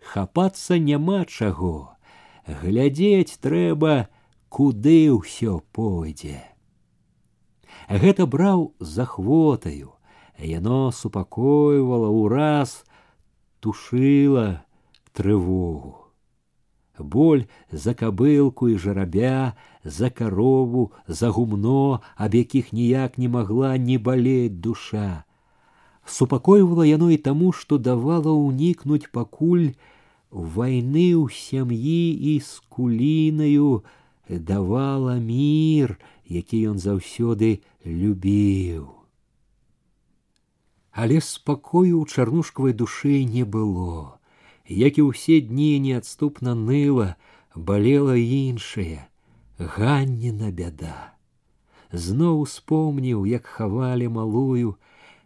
[0.02, 1.94] Хапацца няма чаго,
[2.46, 4.10] глядзець трэба,
[4.49, 6.41] куды ўсё пойдзе.
[7.89, 9.93] Гэта браў захвотаю,
[10.39, 12.85] яно супакойвала ўраз,
[13.59, 14.65] тушыла
[15.13, 16.01] трывогу.
[16.97, 23.97] Боль за кабылку і жарабя, за карову, за гумно, аб якіх ніяк не магла не
[23.99, 25.25] балець душа
[26.05, 29.73] супакойвала яно і таму, што давала ўнікнуць пакуль
[30.29, 33.83] вайны ў сям'і і з кулінаю
[34.38, 38.88] давала мір, які ён заўсёды любіў.
[40.92, 44.18] Але спакою ў чарнушкавай душы не было,
[44.66, 47.16] як і ўсе дні неадступна ныла,
[47.54, 49.06] балела іншае,
[49.58, 51.14] ганніна бяда.
[51.92, 54.78] Зноў успомніў, як хавалі малую,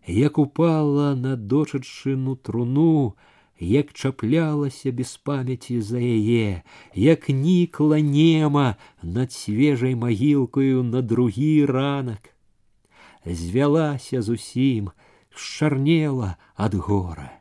[0.07, 3.17] як упала на дочачыну труну,
[3.61, 6.63] як чаплялася без памяці за яе,
[6.95, 12.35] як нікла нема над свежай магілкаю на другі ранак.
[13.25, 14.91] Звялася зусім,
[15.31, 17.33] шчарнела ад гора.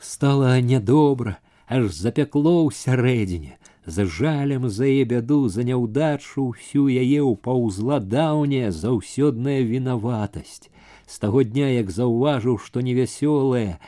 [0.00, 7.22] Стала нядобра, аж запякло ў сярэдзіне, за жалем за яе бяду за няўдачу ўсю яе
[7.22, 10.71] ўпаўзла даўняя заўсёдная вінаватасць
[11.11, 13.79] з таго дня як заўважыў што невясёлая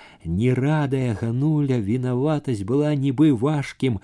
[0.41, 3.99] нерадая гануля вінаватасць была нібы важкім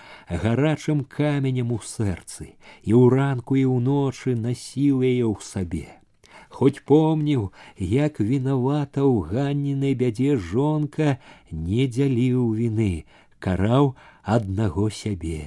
[0.45, 5.87] гарачым каменем у сэрцы і ў ранку і ўночы насіў яе ў сабе
[6.59, 7.49] хоць помніў
[7.89, 11.17] як вінавата ў ганнінай бядзе жонка
[11.51, 12.93] не дзяліў віны
[13.47, 13.93] караў
[14.37, 15.43] аднаго сябе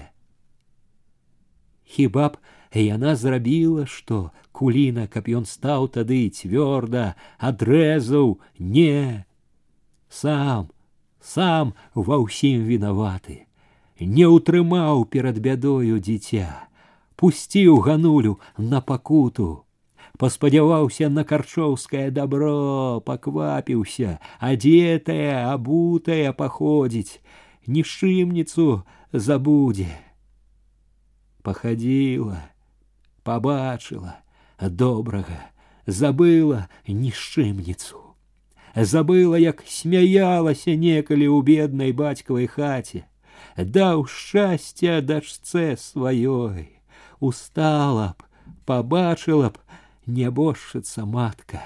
[1.96, 9.24] хіба б яна зрабіла што куліна каб ён стаў тады цвёрда адрэзаў не
[10.08, 10.68] сам
[11.20, 13.44] сам ва ўсім вінаваты
[14.00, 16.68] не ўтрымаў перад бядою дзіця
[17.16, 19.64] пусціў ганулю на пакуту
[20.18, 24.18] паспадзяваўся на карчоўскае дабро паквапіўся
[24.52, 27.20] адзетая абутая паходзіць
[27.66, 28.68] нішчымніцу
[29.12, 29.88] забудзе
[31.48, 32.50] пахадзіла,
[33.22, 34.18] пабачыла
[34.58, 35.50] добрага,
[35.86, 38.08] забыла нішчымніцу.
[38.74, 43.06] забыла, як смяялася некалі ў беднай бацькавай хаце,
[43.56, 46.78] даў шчасця дачцэ сваёй,
[47.18, 48.24] устала б,
[48.64, 49.58] побачила б
[50.06, 51.62] нябожчыца матка.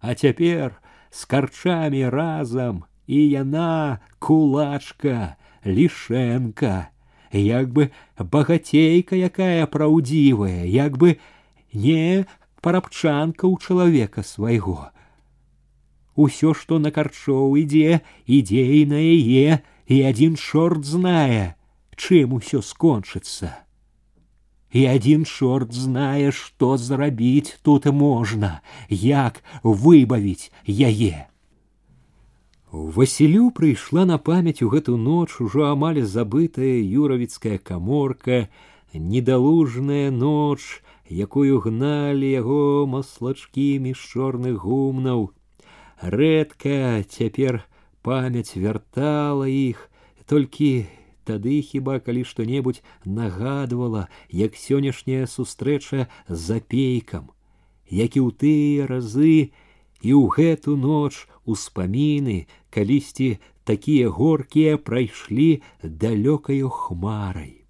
[0.00, 0.80] А цяпер
[1.10, 6.88] з карчамі разам і яна кулачка, лішэнка,
[7.32, 11.18] як бы багацейка якая праўдзівая, як бы
[11.72, 12.26] не
[12.60, 14.90] парабчанка ў чалавека свайго.
[16.18, 21.54] Усё, што на карчоў ідзе, ідзе і на яе, і адзін чорт знае,
[21.94, 23.62] чым усё скончыцца.
[24.72, 31.28] І адзін чорт знае, што зрабіць тут можна, як выбавіць яе.
[32.72, 38.48] Васілю прыйшла на памяць у гэту ноч ужо амаль забытая юравіцкая каморка,
[38.92, 45.32] недалужная ноч, якую гналі яго маслачкі між чорных гумнаў.
[46.00, 47.64] Рэдка цяпер
[48.04, 49.88] памяць вяртала іх,
[50.28, 50.86] толькі
[51.24, 57.32] тады хіба калі што-небудзь нагадвала, як сённяшняя сустрэча з запейкам,
[57.88, 59.56] як і ў тыя разы
[60.04, 67.64] і ў гэту ноч успаміны калісьці такія горкія прайшлі далёкаю хмарай.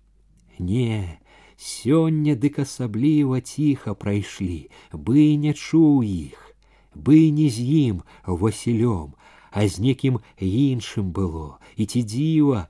[0.58, 1.18] Не,
[1.56, 6.54] сёння дык асабліва ціха прайшлі, бы не чуў іх,
[6.94, 9.14] бы не з ім Васілём,
[9.50, 12.68] а з некім іншым было, і ці дзіва,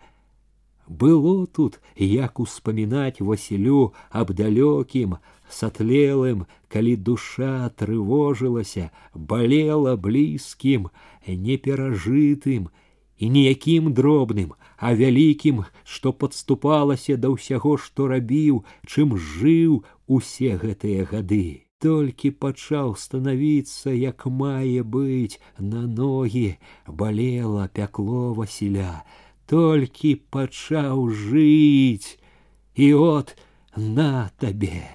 [0.89, 5.17] было тут, як успамінаць Васілю аб далёкім,
[5.53, 10.89] сатлелым, калі душа трывожылася, балела блізкім,
[11.27, 12.69] неперажытым
[13.19, 21.09] і ніякім дробным, а вялікім, што падступалася да ўсяго, што рабіў, чым жыў усе гэтыя
[21.09, 21.65] гады.
[21.79, 29.03] Толькі пачаў станавіцца, як мае быць на ногі, балела пякло Васіля,
[29.47, 32.19] толькі пачаў жыць,
[32.75, 33.37] і от
[33.77, 34.87] на табе.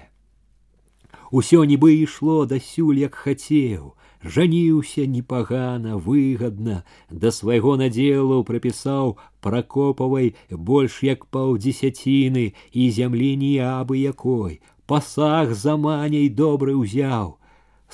[1.30, 3.94] Усё нібы ішло дасюль, як хацеў,
[4.24, 14.60] жаніўся непагана выгадна да свайго надзелу прапісаў пракопавай больш як паўдзесяціны і зямлі ніябы якой
[14.88, 17.36] пасаг за маняй добры ўзяў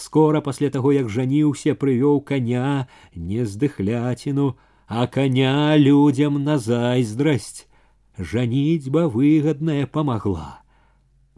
[0.07, 4.55] скора пасля таго як жаніўся прывёў коня не здыхляціну
[4.87, 7.67] а коня людзям на зайздрасць
[8.35, 10.63] жаніцьба выгадная памагла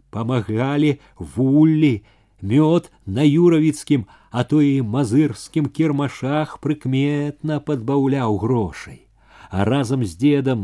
[0.09, 2.01] памагалі вуллі
[2.41, 9.05] мёд на юравіцкім а то і мазырскім кірмашах прыкметна падбаўляў грошай,
[9.53, 10.63] а разам з дедам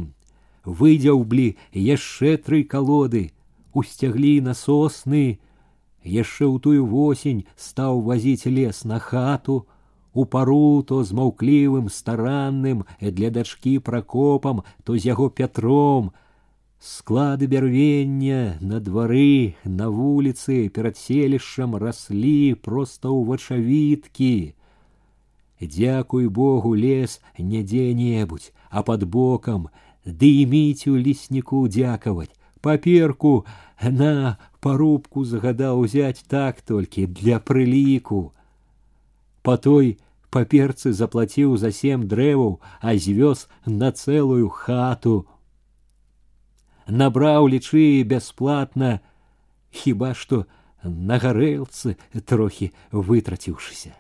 [0.65, 3.29] выдзяўблі яшчэ тры калоды,
[3.77, 5.37] усцяглі на сосны,
[6.01, 9.69] яшчэ ў тую восень стаў вазіць лес на хату,
[10.17, 16.09] у пару то з маўклівым старанным для дачкі пракопам, то з яго пятром,
[16.83, 24.55] Склады бярвення на двары, на вуліцы перад селішчам раслі проста ў вачавіткі.
[25.59, 29.67] Дзякуй Богу лес не дзе-небудзь, а под бокам,
[30.07, 32.31] ды і міцю лесніку дзякаваць,
[32.63, 33.43] паперку
[33.83, 38.31] на парубку загадаў узяць так толькі для прыліку.
[39.43, 39.99] Па той
[40.31, 45.27] паперцы заплаціў за сем дрэваў, а звёз на цэлую хату
[46.87, 48.99] набраў лічы бясплатна,
[49.71, 50.45] хіба што
[50.83, 51.95] на гарэлцы
[52.25, 53.95] трохі вытраціўшыся.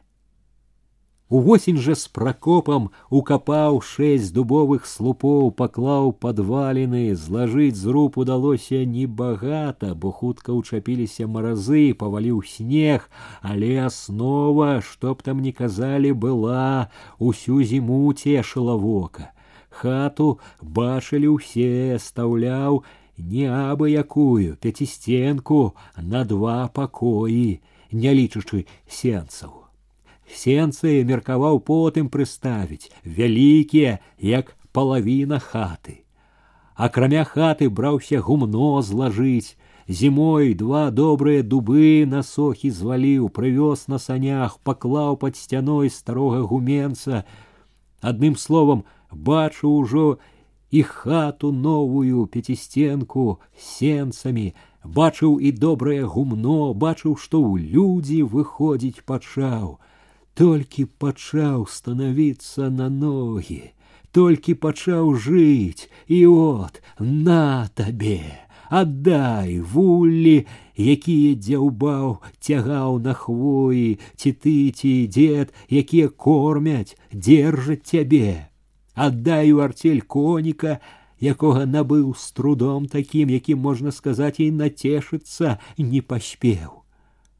[1.29, 10.09] Увосень жа з пракопам укапаў шэсць дубовых слупоў, паклаў падваліны, злажыць зруб удалося небагата, бо
[10.09, 13.05] хутка ўчапіліся маразы, паваліў снег,
[13.45, 16.89] але аснова, што б там не казалі, была,
[17.19, 19.29] усю зіму цешыла вока
[19.73, 20.39] хату
[20.79, 22.83] бачылі ўсе стаўляў
[23.17, 25.61] не абы якую пяцісценку
[25.97, 28.65] на два пакоі не лічачы
[28.99, 29.55] сенцаў
[30.41, 33.97] сенцы меркаваў потым прыставіць вялікія
[34.33, 35.97] як палавіна хаты
[36.75, 39.57] акрамя хаты браўся гумно злажыць
[39.89, 47.25] зімой два добрыя дубы на сохі зваліў прывёз на санях паклаў пад сцяной старога гуменца
[47.99, 50.17] адным словам бачу ўжо
[50.71, 59.79] і хату новую пяцісценку сенцамі, бачыў і добрае гумно, бачыў, што ў людзі выходзіць пачаў,
[60.33, 63.73] толькі пачаў станавіцца на ногі,
[64.11, 68.21] толькі пачаў жыць і от на табе,
[68.69, 70.45] аддай вуллі,
[70.77, 78.49] якія дзяўбаў цягаў на хвоі, ці ты ці дзед, якія кормяць, дзержаць цябе.
[78.95, 80.79] Аддай у артель коніка,
[81.19, 86.83] якога набыў з трудом такім, якім можна сказаць і нацешыцца не паспеў.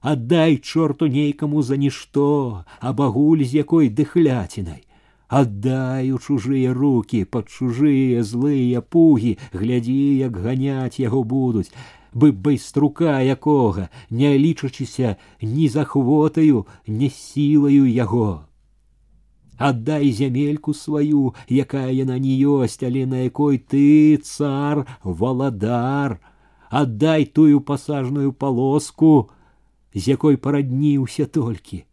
[0.01, 4.85] Аддай чорту нейкаму за нішто, а багуль з якой дыхляцінай.
[5.27, 11.69] Аддай у чужыя руки под чужыя злыя пугі, глядзі, як ганяць яго будуць,
[12.13, 18.49] бы байструка якога, не лічачыся ні захвотаю, ні сілаю яго.
[19.59, 26.19] Аддай зямельку сваю, якая яна не ёсць, але на якой ты цар, валадар,
[26.69, 29.29] аддай тую пасажную полоску,
[29.93, 31.83] з якой парадніўся толькі.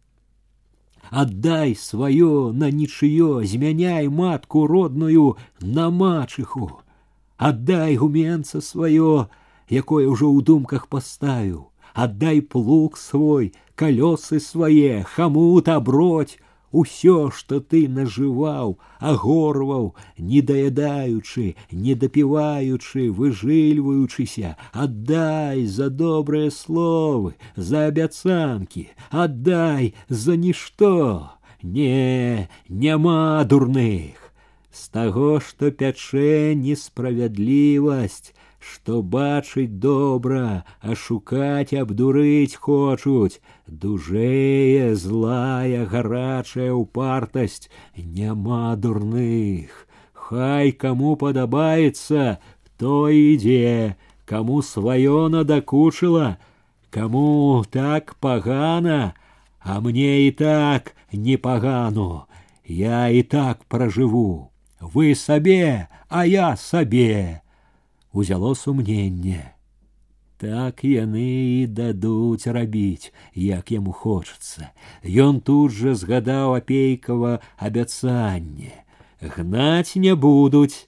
[1.11, 6.71] Аддай сваё на нічыё, змяняй матку родную на мачыху.
[7.37, 9.27] Аддай гуменца сваё,
[9.69, 11.67] якое ўжо ў думках паставіў.
[11.93, 16.39] Аддай плуг свой, калёсы свае, хамут абродь,
[16.71, 27.87] усё, што ты нажываў, агорваў, не даядаючы, не дапіваючы, выжыльваючыся, аддай за добрыя словы, за
[27.87, 31.31] абяцанкі, аддай за нішто.
[31.63, 34.31] Не, няма дурных.
[34.71, 46.73] З таго, што пячэ несправядлівасць, што бачыць добра, а шукаць абдурыць хочуць, дужэе злая гарачая
[46.73, 49.85] упартасць, няма дурных.
[50.13, 52.37] Хай каму падабаецца,
[52.77, 53.95] то ідзе,
[54.25, 56.37] каму сваё надакучыла,
[56.89, 59.13] каму так пагана,
[59.59, 62.25] а мне і так непагану,
[62.65, 64.51] я і так пражыву.
[64.79, 67.41] Вы сабе, а я сабе
[68.11, 69.53] узяло сумненне.
[70.37, 74.69] Так яны і дадуць рабіць, як яму хочацца.
[75.01, 78.85] Ён тут жа згадаў апейкава абяцанне.
[79.17, 80.85] Гнаць не будуць,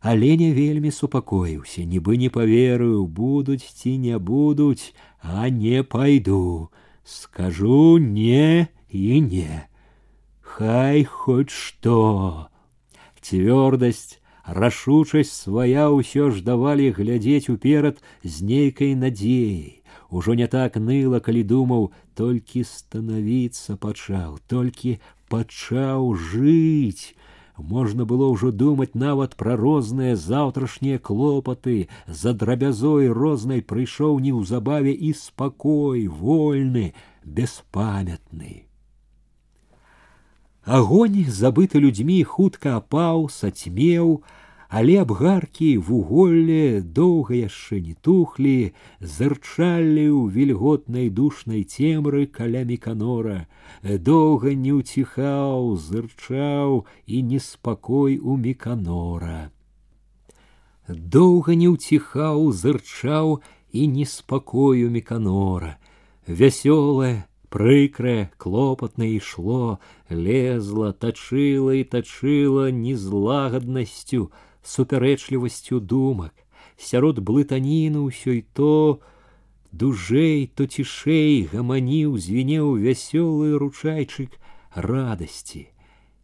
[0.00, 6.68] але не вельмі супакоіўся, нібы не паверыў, будуць ці не будуць, а не пайду.
[7.04, 9.64] Скажу не і не.
[10.40, 12.48] Хай хоць што.
[13.20, 19.82] Цвёрдасць рашучасць свая ўсё ж давалі глядзець уперад з нейкай надзеяй.
[20.10, 24.98] Ужо не так ныла, калі думаў, толькі станавіцца пачаў, толькі
[25.30, 27.14] пачаў жыць.
[27.60, 35.12] Можна было ўжо думаць нават пра розныя заўтрашнія клопаты, за драбязой рознай прыйшоў неўзабаве і
[35.12, 38.66] спакой, вольны, беспамятны.
[40.64, 44.22] Агонь, забыты людзьмі хутка апаў, сацьмеў,
[44.70, 48.70] але абгаркі вуголле доўга яшчэ не тухлі,
[49.00, 53.50] зырчалі ў вільготнай душнай цемры каля меканора,
[53.82, 59.50] доўга не ўціхаў, зырчаў і неспакой у меканора.
[60.86, 63.42] Доўга не ўціхаў, зырчаў
[63.74, 65.82] і неспакою меканора,
[66.30, 69.78] вясёлае, прыкрае клопатна ішло
[70.08, 74.30] лезла тачыла і тачыла незлагаднасцю
[74.62, 76.32] супярэчлівасцю думак
[76.78, 79.02] сярод блытаніны ўсё і то
[79.72, 84.38] дужэй то цішэй гаманіў звенеў вясёлы ручайчык
[84.74, 85.66] радасці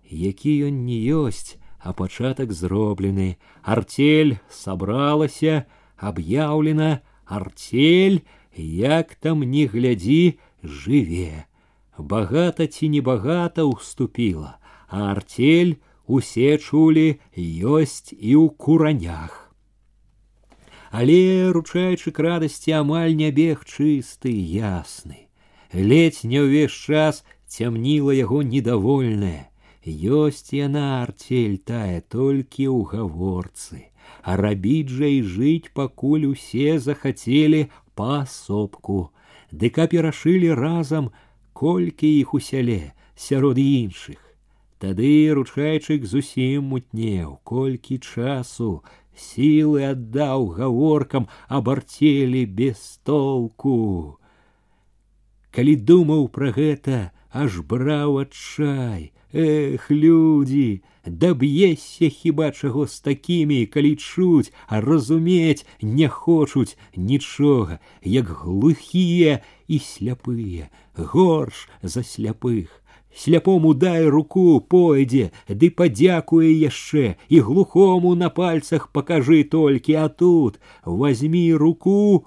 [0.07, 5.67] які ён не ёсць а пачатак зроблены артель сабралася
[5.99, 8.23] аб'яўлена артель
[8.57, 11.47] як там не глядзі жыве.
[11.99, 19.47] Багата ці небагата ўступіла, а артель усе чулі ёсць і ў куранях.
[20.93, 25.27] Але ручаючы к радасці амаль не бег чысты ясны.
[25.73, 29.51] Ледзь не ўвесь час цямніла яго недовольная.
[29.87, 33.91] Ёсць яна артель тая толькі ў гаворцы,
[34.23, 39.11] а рабіць жа і жыць пакуль усе захацелі паасобку
[39.52, 41.12] Дыка перашылі разам
[41.54, 44.20] колькі іх у сяле сярод іншых.
[44.82, 48.82] Тады ручайчык зусім мутнеў, колькі часу
[49.14, 54.18] сілы аддаў гаворкам абарцелі без толку.
[55.52, 63.97] Калі думаў пра гэта, аж браў адчай, Эх, людзі, даб'ешся хіба чаго з такімі, калі
[63.97, 72.83] чуць, а разумець не хочуць нічога, як глухія і сляпыя, горш за сляпых.
[73.17, 80.61] Сляпому дай руку пойдзе, ды падзякуе яшчэ і глухому на пальцах покажи толькі, а тут
[80.85, 82.27] возьми руку,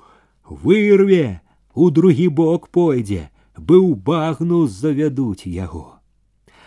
[0.49, 1.41] вырве,
[1.75, 5.92] у другі бок пойдзе, быў багну завядуць яго.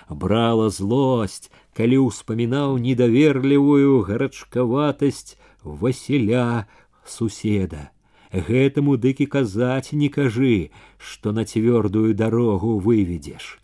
[0.08, 6.66] Брала злость, калі ўспамінаў недаверлівую гарачкаватасць Васіля
[7.06, 7.90] суседа.
[8.32, 13.58] Гэтаму дык і казаць не кажы, што на цвёрдую дарогу выведзеш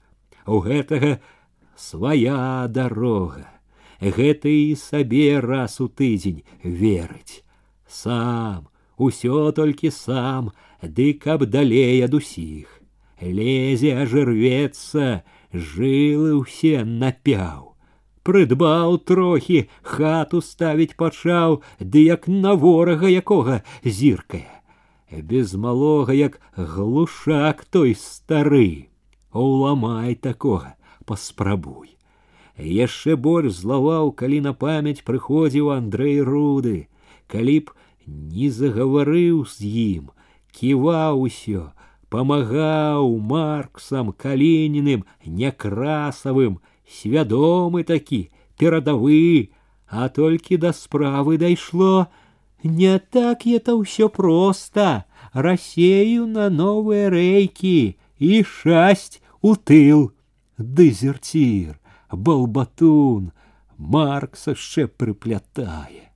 [0.48, 1.20] у гэтага
[1.76, 3.46] свая дарога.
[4.00, 7.44] Гэта і сабе раз у тыдзень верыць.
[7.86, 12.80] Сам, усё толькі сам, ды каб далей ад усіх.
[13.20, 17.74] Лезе ажырвецца, жылы ўсе напяў.
[18.22, 24.52] Прыдбаў трохі, хату ставіць пачаў, ды як на ворага якога зіркае.
[25.08, 28.88] Без малога, як глушак той стары
[29.32, 30.74] уламай такога
[31.04, 31.96] паспрабуй
[32.58, 36.88] яшчэ больш злаваў калі на памяць прыходзіў андрей руды
[37.34, 37.76] калі б
[38.06, 40.10] не загаварыў з ім
[40.58, 41.68] ківаў усё
[42.12, 46.58] памагаў марксам калініным някрасавым
[46.98, 48.20] свядомы такі
[48.58, 49.50] перадавы
[49.88, 52.08] а толькі да справы дайшло
[52.64, 60.10] не так это ўсё проста рассею на новыя рэйкі і шасць у тыл
[60.58, 61.78] дезертир,
[62.10, 63.32] балбатун,
[63.78, 66.10] Маркса яшчэ прыплятае.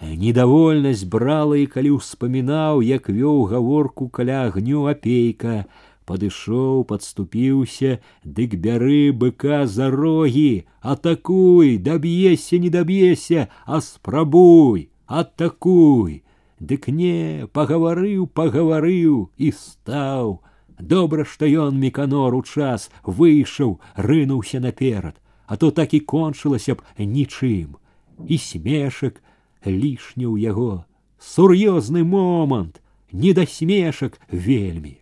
[0.00, 5.64] Недовольнасць брала і калі ўспамінаў, як вёў гаворку каля агню апейка,
[6.04, 16.22] падышоў, падступіўся, дык бяры быка за рогі, атакуй, даб'ешся, не даб'ешся, а спрабуй, атакуй.
[16.60, 20.40] Дык не, пагаварыў, пагаварыў і стаў,
[20.78, 26.84] Добра, што ён міканор у час выйшаў, рынуўся наперад, а то так і кончылася б
[26.98, 27.80] нічым.
[28.28, 29.22] І смешак
[29.66, 30.84] лішні ў яго.
[31.18, 32.80] Сур'ёзны момант,
[33.12, 34.98] не да смешак вельмі.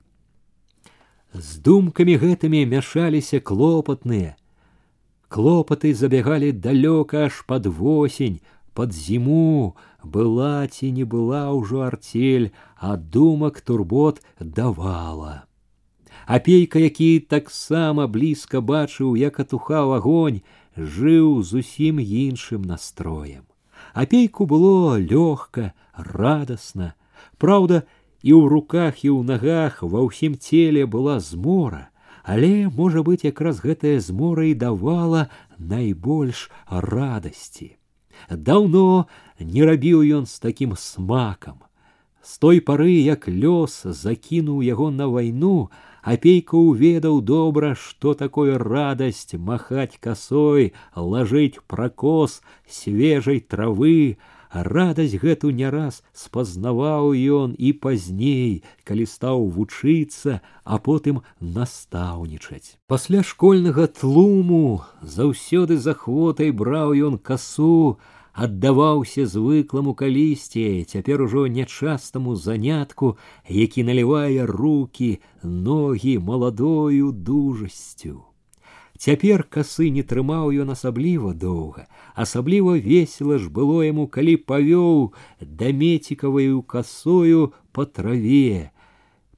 [1.34, 4.36] З думкамі гэтымі мяшаліся клопатныя.
[5.28, 8.38] Клопаты забягалі далёка аж пад восень,
[8.74, 9.74] пад зіму,
[10.04, 15.46] была ці не была ўжо арцель, а думак турбот давала.
[16.26, 20.40] Апейка, які таксама блізка бачыў, як атухаў агонь,
[20.76, 23.44] жыў зусім іншым настроем.
[23.93, 26.93] Апейку было лёгка, радасна.
[27.37, 27.83] Праўда,
[28.21, 31.89] і ў руках і ў нагах ва ўсім целе была змора,
[32.23, 37.79] але, можа быць, якраз гэтая змора і давала найбольш радасці.
[38.29, 39.07] Даўно
[39.39, 41.63] не рабіў ён з такім смакам.
[42.21, 45.71] З той пары, як лёс закінуў яго на вайну,
[46.04, 54.18] Апейка уведаў добра, што такое радасць махаць касой, лажыць пракос свежай травы,
[54.52, 62.76] радасць гэту не раз спазнаваў ён і пазней, калі стаў вучыцца, а потым настаўнічаць.
[62.86, 67.96] Пасля школьнага тлуму заўсёды з ахвотай браў ён касу,
[68.38, 73.16] аддаваўся звыкламу калісьці, цяпер ужо нячастаму занятку,
[73.48, 78.22] які налівае руки, ногі маладою дужасцю.
[78.98, 85.10] Цяпер касы не трымаў ён асабліва доўга, асабліва весела ж было яму, калі павёў
[85.42, 88.70] дамецікаваю касою па траве,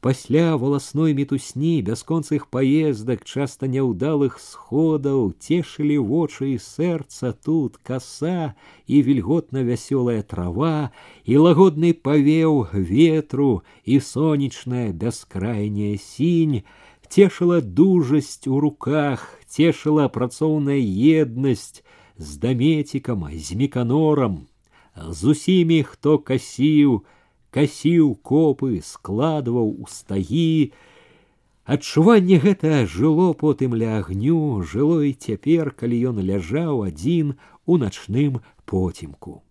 [0.01, 8.55] Пасля волосной мітусні, бясконцых паездак, часта няўдалых сходаў цешылі вочы і сэрца тут каса
[8.87, 10.93] і вільготна вясёлая трава,
[11.25, 16.63] і лагодны павеў ветру і сонечная бяскрайняя сінь,
[17.09, 21.83] цешыла дужасць у руках, цешыла працоўная еднасць
[22.15, 24.47] з дамецікам, з міканорам,
[24.95, 27.03] з усімі, хто касіў,
[27.52, 30.72] касіў копы, складваў у стагі.
[31.66, 38.42] Адчуванне гэта жыло потым ля агню, жыло і цяпер, калі ён ляжаў адзін у начным
[38.66, 39.44] потімку.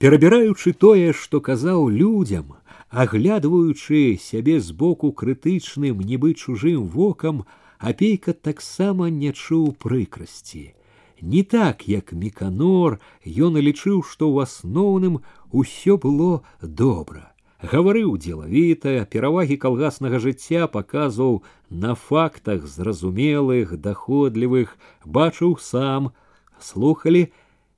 [0.00, 2.54] Перабіраючы тое, што казаў людзям,
[2.88, 7.44] аглядваючы сябе збоку крытычным, нібы чужым вокам,
[7.78, 10.72] апейка таксама не чуў прыкрасці.
[11.21, 17.31] Не так, як міканор, ён лічыў, што ў асноўным усё было добра.
[17.63, 26.11] Гаварыў дзелавіта, перавагі калгаснага жыцця паказваў на фактах зразумелых, даходлівых, бачыў сам,
[26.59, 27.31] слухалі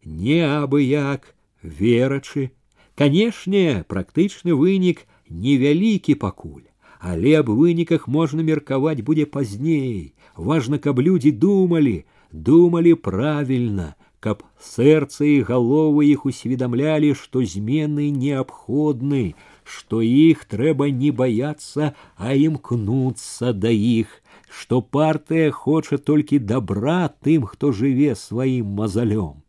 [0.04, 2.52] не абы як, верачы.
[2.98, 6.66] Канешне, практычны вынік невялікі пакуль,
[7.00, 10.16] але аб выніках можна меркаваць будзе пазней.
[10.36, 19.36] Важна, каб людзі думалі, думалі правільна, каб сэрцы і галовы іх усведамлялі, што змены неабходны,
[19.64, 24.10] што іх трэба не баяцца, а імкнуцца да іх,
[24.50, 29.44] што партыя хоча толькі дабра тым, хто жыве сваім мазалём.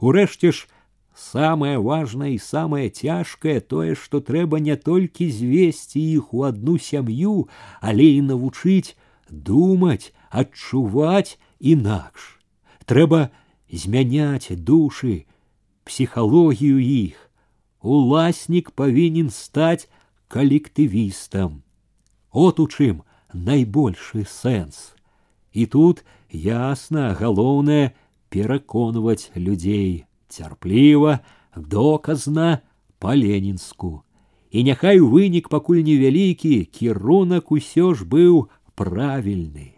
[0.00, 0.66] Урэшце ж,
[1.14, 7.48] самое важное и самое цяжкае тое, што трэба не толькі звесці іх у одну сям'ю,
[7.80, 8.96] але і навучыць
[9.28, 12.40] думаць, адчуваць інакш.
[12.84, 13.30] Трэба
[13.72, 15.26] змяняць душы,
[15.84, 17.30] псіхалогію іх.
[17.80, 19.88] Уласнік павінен стаць
[20.28, 21.62] калектывістам.
[22.32, 23.02] От у чым
[23.32, 24.94] найбольшы сэнс.
[25.52, 27.94] І тут ясна галоўнае
[28.28, 31.20] пераконваць людзей цярпліва,
[31.56, 32.60] доказна
[32.98, 34.02] па-ленінску.
[34.50, 39.71] І няхай вынік пакуль невялікі, кірунак усё ж быў правільны.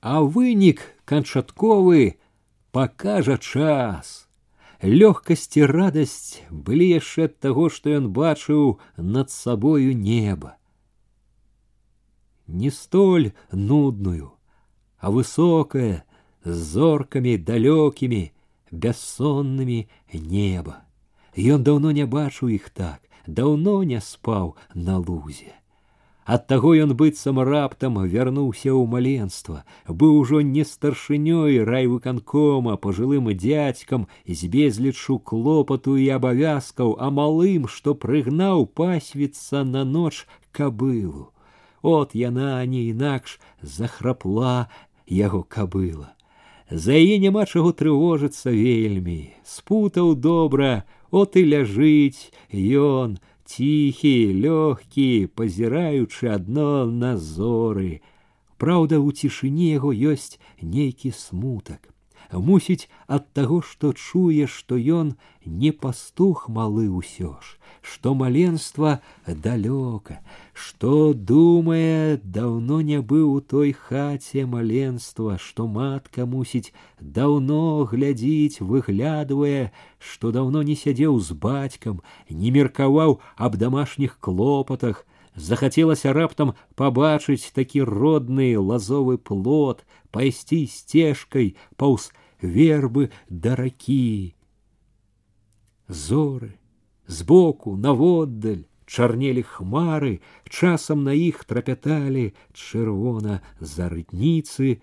[0.00, 2.18] А вынік канчатковы
[2.72, 4.28] пакажа час.
[4.82, 10.56] Лёгкасць і радасць былі яшчэ ад таго, што ён бачыў над сабою неба.
[12.46, 14.32] Не столь нудную,
[14.98, 16.04] а высокое,
[16.44, 18.22] з зоркамі далёкімі,
[18.70, 20.84] бяссоннымі неба.
[21.32, 25.56] Ён даўно не бачыў іх так, даўно не спаў на лузе.
[26.28, 34.06] Ад таго ён быццам раптам вярнуўся ў маленства, быў ужо не старшынёй райвыканкома, пажылым дзядзькам
[34.24, 40.24] з безлічу клопату і абавязкаў, а малым, што прыгнаў пасвіцца на ноч
[40.56, 41.28] кабылу.
[41.84, 44.72] От яна не інакш захрапла
[45.04, 46.16] яго кабыла.
[46.70, 56.28] За яе няма чаго трывожыцца вельмі, спутаў добра, от і ляжыць ён, ціхі, лёгкі, пазіраючы
[56.32, 58.00] адно на зоры.
[58.56, 61.92] Праўда, у цішыні яго ёсць нейкі смутак.
[62.32, 65.14] Мусіць ад таго, што чуе, што ён
[65.46, 70.18] не пастух малы ўсё ж, што маленства далёка,
[70.52, 79.70] што думае, даўно не быў у той хаце маленства, што матка мусіць даўно глядзіць, выглядвае,
[79.98, 85.06] што даўно не сядзеў з бацькам, не меркаваў аб дамашніх клопатах,
[85.36, 89.84] захацелася раптам пабачыць такі родны лазовы плод,
[90.14, 94.34] пайсці сцежкай паўз вербы да ракі.
[95.88, 96.58] Зоры
[97.06, 104.80] Збоку, наводдаль, чарнелі хмары, часам на іх трапяталі чырвона зарытніцы,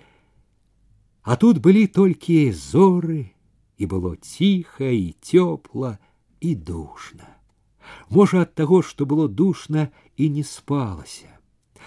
[1.24, 3.30] А тут былі толькі зоры,
[3.78, 6.02] і было ціха і цёпла
[6.42, 7.30] і душна.
[8.10, 11.30] Можа ад таго, што было душна і не спалася.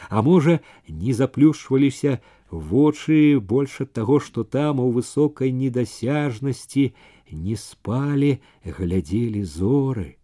[0.09, 2.19] А можа, не заплюшваліся
[2.51, 6.95] вочы больш ад таго, што там у высокай недасяжнасці
[7.31, 10.17] не спалі, глядзелі зоры.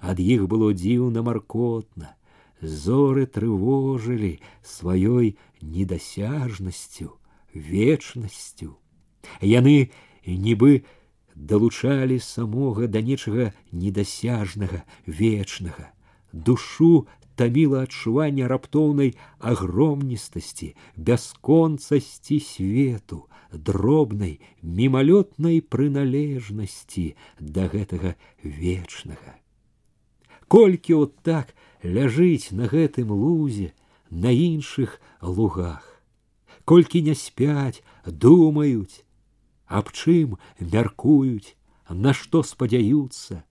[0.00, 2.14] Ад іх было дзіўна маркотна,
[2.62, 7.18] зоры трывожылі сваёй недасяжнасцю,
[7.54, 8.78] вечнасцю.
[9.42, 9.90] Яны
[10.24, 10.84] нібы
[11.34, 15.90] далучалі самога да нечага недасяжнага, вечнага.
[16.32, 17.06] Душу
[17.38, 29.36] таміла адчуванне раптоўнай агромністасці, бясконцасці свету, дробнай мімалётнай прыналежнасці да гэтага вечнага
[30.48, 31.54] колькі от так
[31.84, 33.72] ляжыць на гэтым лузе
[34.10, 35.84] на іншых лугах
[36.64, 39.04] колькі не спяць думаюць
[39.80, 41.56] аб чым мяркуюць
[41.88, 43.44] на што спадзяюцца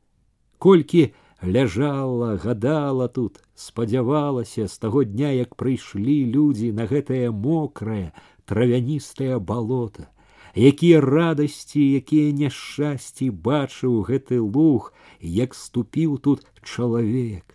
[0.62, 1.10] колькі
[1.44, 8.12] ляжала гадала тут спадзявалася з таго дня як прыйшлі людзі на гэтае мокрае
[8.46, 10.10] травяністае балота
[10.58, 14.90] якія радасці якія няшчасці бачыў гэты луг
[15.22, 17.54] як ступіў тут чалавек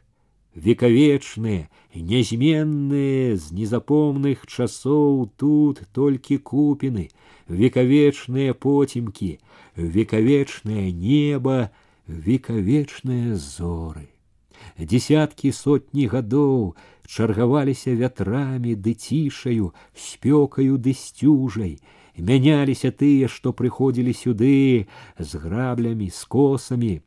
[0.54, 1.66] векавечныя
[1.96, 7.08] нязменныя з незапомных часоў тут толькі купіны
[7.48, 9.38] векавечныя потемкі
[9.76, 11.72] векавечнае неба
[12.06, 14.08] векавечныя зоры
[14.78, 16.74] десяткі сотні гадоў
[17.06, 21.76] чаргаваліся вятрамі ды цішаю спёкаю ды сцюжай
[22.16, 24.86] мяняліся тыя, што прыходзілі сюды
[25.18, 27.00] з граблямі, з косамі.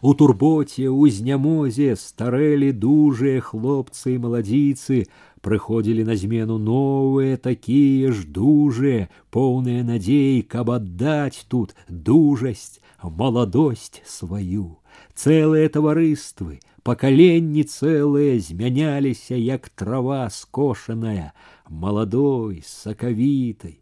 [0.00, 5.06] У турботе, у знямозе старэлі дужыя хлопцы і маладзіцы,
[5.40, 14.80] прыходзілі на змену новыя такія ж дужыя, поўныя надзей, каб аддаць тут дужасць, маладосць сваю.
[15.14, 21.32] Цэлыя таварыствы, пакаленні цэлыя змяняліся як трава скошаная
[21.68, 23.80] маладой сакавітай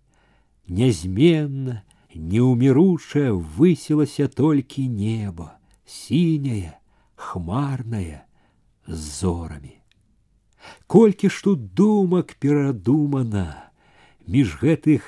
[0.68, 1.82] нязменна
[2.14, 6.78] неўміручая высілася толькі неба сіняе
[7.18, 8.22] хмарнае
[8.86, 9.75] з зорамі
[10.86, 13.72] колькі ж тут думак перадумана
[14.26, 15.06] між гэтых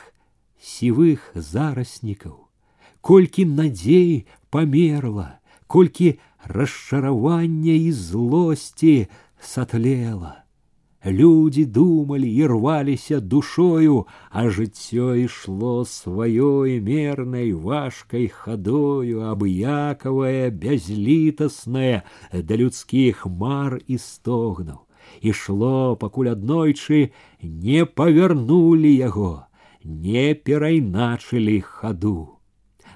[0.60, 2.36] сівых зараснікаў
[3.00, 6.14] колькі надзей памерла колькі
[6.44, 9.06] расчаравання і злосці
[9.40, 10.40] сатлела.
[11.06, 22.02] Люди думали і рваліся душою, а жыццё ішло сваёй мернай важкай хадою, абыякавае, бязлітаснае
[22.32, 24.87] да людскіх мар і стогнаў.
[25.20, 27.10] Ішло, пакуль аднойчы
[27.42, 29.46] не павярнулі яго,
[29.84, 32.34] не перайначылі хаду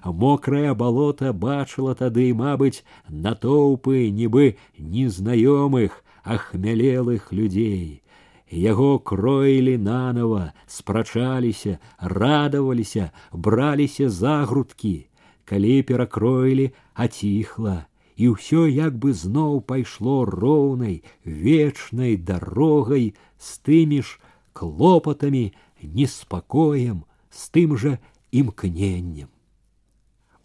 [0.05, 8.02] мокрае балота бачыла тады, мабыць, натоўпы нібы незнаёмых, ахмялелых людзей.
[8.48, 15.06] Яго кроілі нанова, спрачаліся, радаваліся, браліся за грудкі.
[15.44, 17.86] Калі перакроілі, аціхла,
[18.16, 24.18] і ўсё як бы зноў пайшло роўнай, вечнай дарогай з тымі ж
[24.52, 25.52] клопатамі,
[25.82, 27.98] неспакоем, з тым жа
[28.32, 29.28] імкненнем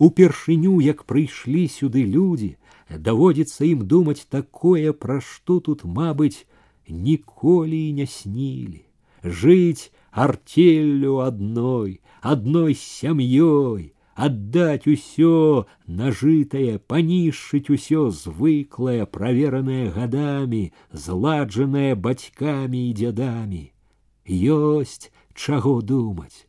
[0.03, 2.55] упершыню як прыйшлі сюды людзі
[3.07, 6.45] даводзіцца ім думаць такое пра што тут мабыць
[6.88, 8.81] ніколі і не снілі
[9.41, 9.91] жыць
[10.26, 11.99] артеллю адной
[12.34, 13.91] адной сям'ёй
[14.27, 15.65] аддаць усё
[15.99, 20.64] нажытае панішчыць усё звыклае праверанае гадамі
[21.05, 23.64] зладжанае бацькамі і дзядамі
[24.61, 26.47] ёсць чаго думаць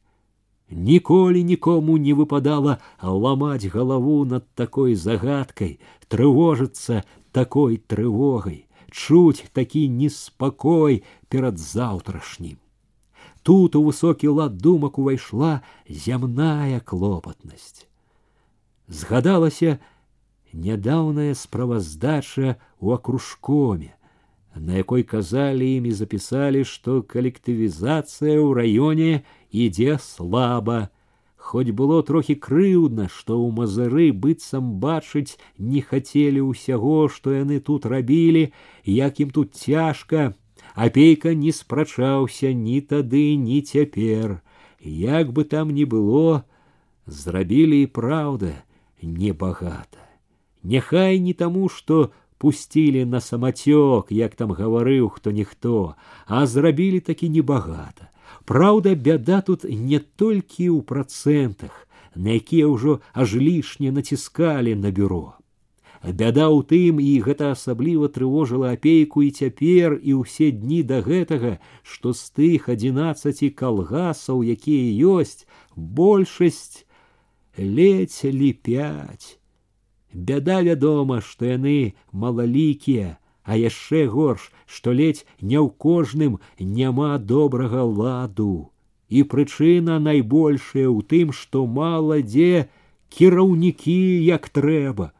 [0.70, 5.78] Ніколі нікому не выпадала ламаць галаву над такой загадкай,
[6.08, 12.56] трывожыцца такой трывогай, чуць такі неспакой перад заўтрашнім.
[13.42, 17.86] Тут у высокі лад думак увайшла зямная клопатнасць.
[18.88, 19.78] Згадалася
[20.52, 23.92] нядаўная справаздача ў акружкоме,
[24.54, 29.12] на якой казалі ім і запісалі, што калектывізацыя ў раёне
[29.50, 30.88] ідзе слаба.
[31.36, 37.84] Хоць было трохі крыўдна, што ў мазыры быццам бачыць не хацелі ўсяго, што яны тут
[37.84, 38.54] рабілі,
[38.88, 40.32] як ім тут цяжка,
[40.78, 44.40] апейка не спрачаўся ні тады, ні цяпер.
[44.80, 46.44] Як бы там ні было,
[47.06, 48.64] зрабілі і праўда
[49.02, 50.00] небагата.
[50.62, 55.94] Няхай не таму, што пусцілі на самацёк, як там гаварыў хто ніхто,
[56.26, 58.10] а зрабілі такі небагата.
[58.44, 65.37] Праўда, бяда тут не толькі ў працэнтах, на якія ўжо аж лішне націскалі на бюро.
[66.03, 71.57] Бяда ў тым і гэта асабліва трывожыла апейку і цяпер і ўсе дні да гэтага,
[71.83, 75.43] што з тых адзінаццаці калгасаў, якія ёсць,
[75.75, 76.87] большасць
[77.59, 79.39] ледзь ліпяць
[80.13, 87.83] Бяда вядома, што яны малалікія, а яшчэ горш, што ледзь не ў кожным няма добрага
[87.83, 88.71] ладу.
[89.09, 92.69] І прычына найбольшая ў тым, што мала дзе
[93.09, 95.13] кіраўнікі як трэба,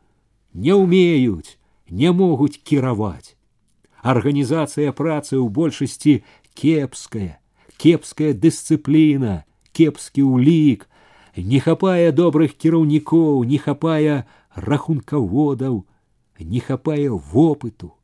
[0.53, 1.59] не ўмеюць,
[1.89, 3.37] не могуць кіраваць.
[4.03, 6.15] Арганізацыя працы ў большасці
[6.55, 7.41] кепская,
[7.77, 10.87] кепская дысцыпліна, кепскі ўлік,
[11.37, 14.25] не хапае добрых кіраўнікоў, не хапае
[14.55, 15.85] рахункаводаў
[16.41, 17.95] не хапае вопыту.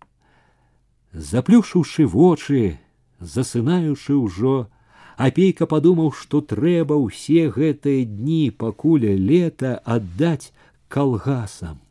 [1.12, 2.78] Заплюшыўшы вочы,
[3.18, 4.70] засынаючы ўжо,
[5.16, 10.54] апейка падумаў, што трэба ўсе гэтыя дні пакуль лета аддаць
[10.88, 11.82] калгасам,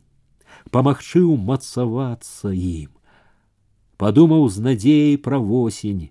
[0.74, 2.90] памагчы ўмацавацца ім.
[4.00, 6.10] Падумаў з надзеяй пра восень.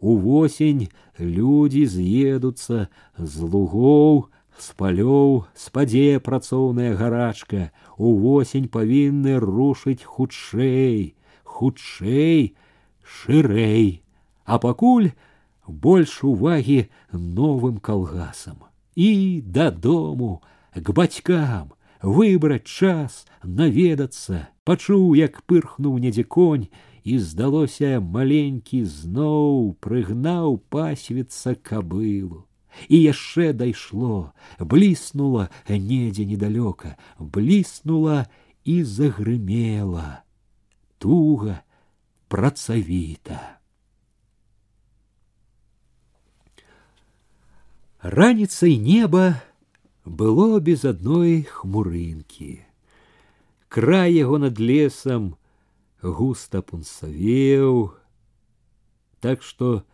[0.00, 4.26] У восень людзі з'едуцца з лугоў,
[4.58, 12.54] з палёў спадзе працоўная гарачка, увосень павінны рушыць хутчэй, хутчэй,
[13.02, 14.02] шырэй,
[14.44, 15.10] а пакуль
[15.66, 18.66] больш увагі новым калгасам.
[18.94, 20.42] І дадому,
[20.74, 21.72] к бацькам,
[22.02, 26.68] выбраць час, наведацца, пачуў, як пырхнуў недзе конь,
[27.04, 32.44] і здалося маленькі зноў прыгнаў пасвіцца кабылу.
[32.88, 38.28] І яшчэ дайшло, бліснула недзе недалёка, бліснула
[38.64, 40.22] і загрымела,
[40.98, 41.64] туга,
[42.28, 43.58] працавіта.
[48.00, 49.42] Раніцай неба
[50.04, 52.64] было без адной хмурынкі.
[53.68, 55.36] Край яго над лесам
[56.02, 57.92] густа пунсавеў,
[59.20, 59.84] так што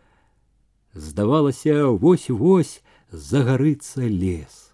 [0.93, 2.79] здавалася вось-вось
[3.11, 4.71] загарыцца лес.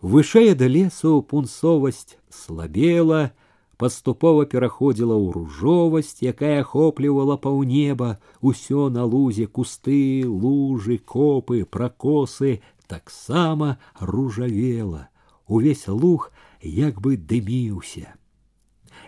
[0.00, 3.32] Вышэй да лесу пунсовасць слабела,
[3.76, 13.78] паступова пераходзіла ў ружовасць, якая ахоплівала паўнеба, усё на лузе кусты, лужы, копы, пракосы таксама
[14.00, 15.08] ружавела.
[15.46, 18.14] Увесь луг як бы дыміўся.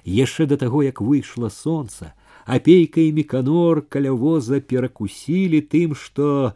[0.05, 2.15] Яшчэ да таго, як выйшла сонца,
[2.47, 6.55] апейка і меканор каля воза перакусілі тым, што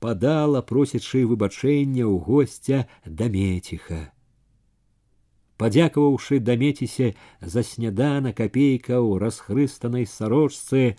[0.00, 4.10] падала просячы выбачэння ў госця дамеціха.
[5.56, 10.98] Падзякаваўшы дамеціся за снядана капейка ў расхрыстанай сарочцы,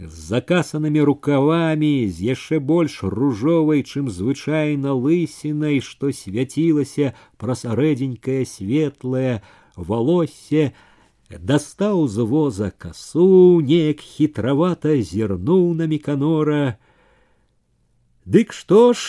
[0.00, 9.40] з закасанымі рукавамі, з яшчэ больш ружовай, чым звычайна лысінай, што свяцілася праз рэдзенькае светлае
[9.76, 10.76] валоссе,
[11.30, 16.76] дастаў з воза касу, неяк хітравата зірнуў на меканора.
[18.28, 19.00] Дык што ж,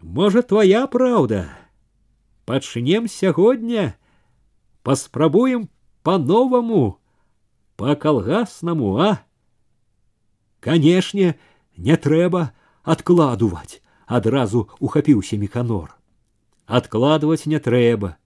[0.00, 1.52] можа, твоя праўда.
[2.44, 3.96] Пачнем сягоння,
[4.82, 5.68] паспрабуем
[6.02, 6.98] по-новаму,
[7.76, 9.20] по-калгаснаму, а?
[10.60, 11.34] Канешне,
[11.76, 12.52] не трэба
[12.82, 15.96] адкладываць, адразу ухапіўся меканор.
[16.66, 18.16] Адкладваць не трэба,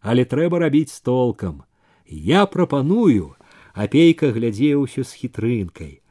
[0.00, 1.62] але трэба рабіць з толкам.
[2.06, 3.36] Я прапаную,
[3.72, 6.02] апейка глядзеўся з хітрынкай,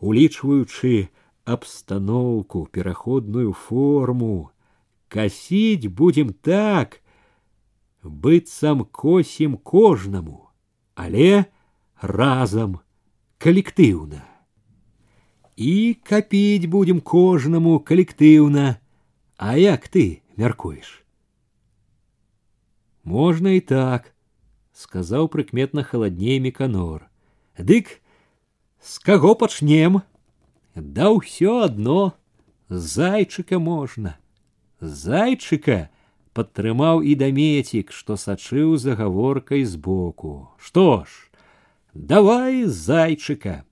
[0.00, 1.08] улічваючы
[1.44, 4.50] абстаноўку, пераходную форму,
[5.08, 7.00] касіць будзем так,
[8.02, 10.50] быццам косім кожнаму,
[10.94, 11.46] але
[12.00, 12.80] разам
[13.38, 14.24] калектыўна.
[15.58, 18.78] І капіць будзем кожнаму калектыўна,
[19.36, 21.02] А як ты мяркуеш?
[23.02, 24.14] Можна і так,
[24.72, 27.10] сказаў прыкметна халадней меканор.
[27.58, 28.00] Дык
[28.78, 30.02] з каго пачнем?
[30.74, 32.14] Да ўсё адно
[32.70, 34.16] зайчыка можна.
[34.78, 35.90] Зайчыка
[36.32, 40.54] падтрымаў і дамецік, што сачыў за гаворкай збоку.
[40.58, 41.28] Што ж,
[41.92, 43.66] давай зайчыка.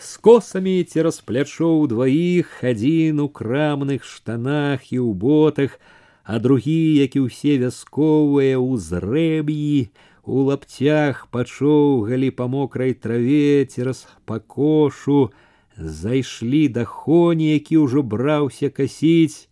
[0.00, 5.76] З косамі цераз плячо ўдваіх адзін у крамных штанах і ў ботах,
[6.24, 9.92] а другі, як і ўсе вясковыя ў зрэб'і,
[10.24, 15.32] у лапцях пачоўгалі па мокрай траве цераз пакошу,
[15.76, 19.48] зайшлі да хоні, які ўжо браўся касіць.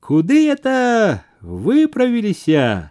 [0.00, 2.90] Куды это выправіліся,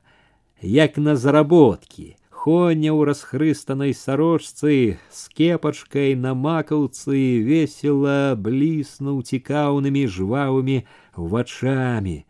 [0.61, 2.17] як на заработкі.
[2.39, 10.77] Хоня ў расхрыстанай сарочцы з кепачкай на макаўцы весела бліснуў цікаўнымі жвавымі
[11.15, 12.25] вачами.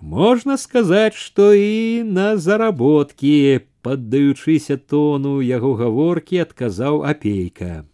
[0.00, 7.86] Можно сказать, что и на заработки, паддаючыся тону яго гаворкі адказаў апейка.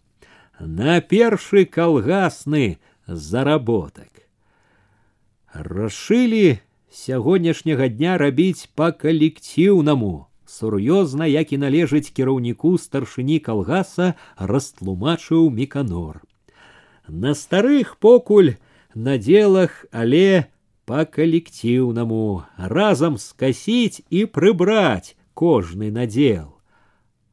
[0.59, 4.09] На першы калгасны заработак.
[5.53, 6.59] Рашылі
[6.93, 10.27] сягонняшняга дня рабіць па калектыўнаму.
[10.45, 16.21] Сур'ёзна, як і належыць кіраўніку старшыні калгаса, растлумачыў меканор.
[17.07, 18.53] На старых покуль
[18.93, 20.53] наделах, але
[20.85, 26.59] по калектыўнаму разам скасіць і прыбраць кожны надел.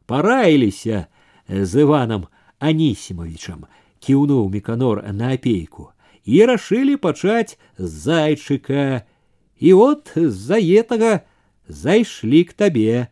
[0.06, 1.06] Параіліся
[1.48, 2.26] з Іванам
[2.58, 3.66] Анісімовичам,
[4.00, 5.92] кіўнуў меканор на апейку,
[6.24, 9.04] і рашылі пачаць з зайчыка,
[9.60, 11.20] і от з-за гэтага
[11.68, 13.08] зайшлі к табе.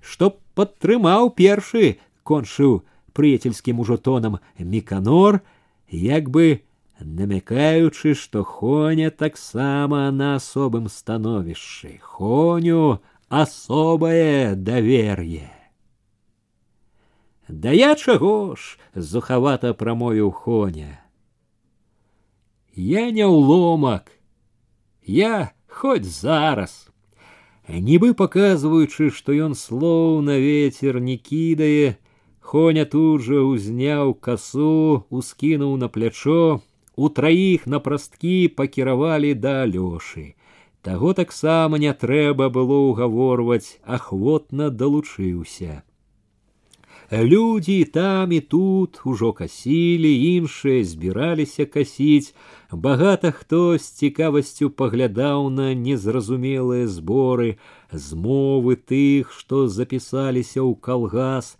[0.00, 5.40] Што падтрымаў першы, кончыў прыяцельскім ужо тонам меканор,
[5.88, 6.64] як бы
[7.00, 15.50] намякаючы, што Хоня таксама на асобым становішчы, Хоню асобае давер'е.
[17.48, 21.00] Да я чаго ж зухавата прамовіў Хоня.
[22.74, 24.10] Я не ўломак,
[25.08, 26.88] я хоць зараз.
[27.68, 31.96] Нібы паказваючы, што ён слоў на ветер не кідае,
[32.44, 36.60] Хоня тут жа ўзняў касу, ускінуў на плячо,
[36.94, 40.24] у траіх на прасткі пакіравалі да алёшы.
[40.84, 45.80] Таго таксама не трэба было ўгаворваць, ахвотна далучыўся.
[47.12, 52.34] Людзі там і тут ужо касілі, іншыя збіраліся касіць.
[52.72, 57.58] Багата хто з цікавасцю паглядаў на незразумелыя зборы,
[57.92, 61.54] змовы тых, што запісаліся ў калгас,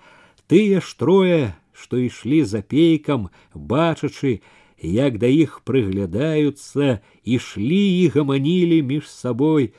[0.50, 4.40] тыя ж трое, што ішлі за пейкам, бачачы,
[4.80, 9.72] як да іх прыглядаюцца, ішлі і гаманілі між сабой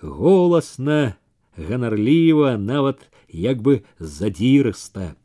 [0.00, 1.16] голасна,
[1.56, 5.15] ганарліва, нават як бы задзірыста.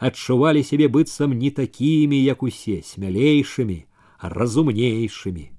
[0.00, 3.84] Адчувалі сябе быццам не такімі, як усе смялейшымі,
[4.22, 5.50] разумнейшымі.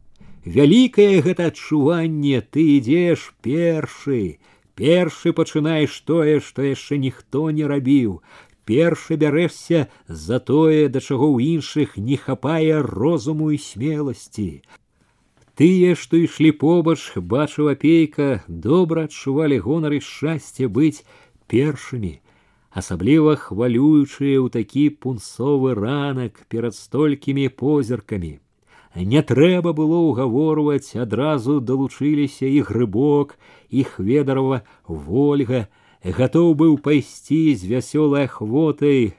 [0.46, 4.42] Вялікае гэта адчуванне ты ідзеш першы,
[4.74, 8.22] першы пачынаеш тое, што яшчэ ніхто не рабіў,
[8.66, 14.66] першы бярэшся за тое, да чаго ў іншых не хапае розуму і смеласці.
[15.54, 21.06] Тыя, што ішлі побач, бачыў апейка, добра адчувалі гонар і шчасце быць
[21.51, 22.21] першымі,
[22.71, 28.39] асабліва хвалюючыя ў такі пунцовы ранак перад столькімі позіркамі.
[28.97, 33.37] Не трэба было ўгаворваць, адразу далучыліся і грыбок,
[33.69, 35.69] і хведарова ольга,
[36.01, 39.17] гатоў быў пайсці з вясёлай ахвотай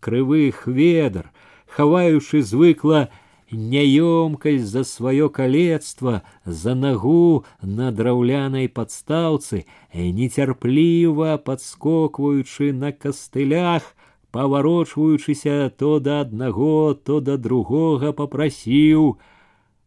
[0.00, 1.30] крывых ведар,
[1.66, 3.08] хаваючы звыкла
[3.52, 9.64] няёмкасць за сваё калецтва за нагу на драўлянай падстаўцы
[9.94, 13.94] нецярпліва падскокваючы на кастылях
[14.30, 19.18] паварочваючыся то да аднаго то да другога попрасіў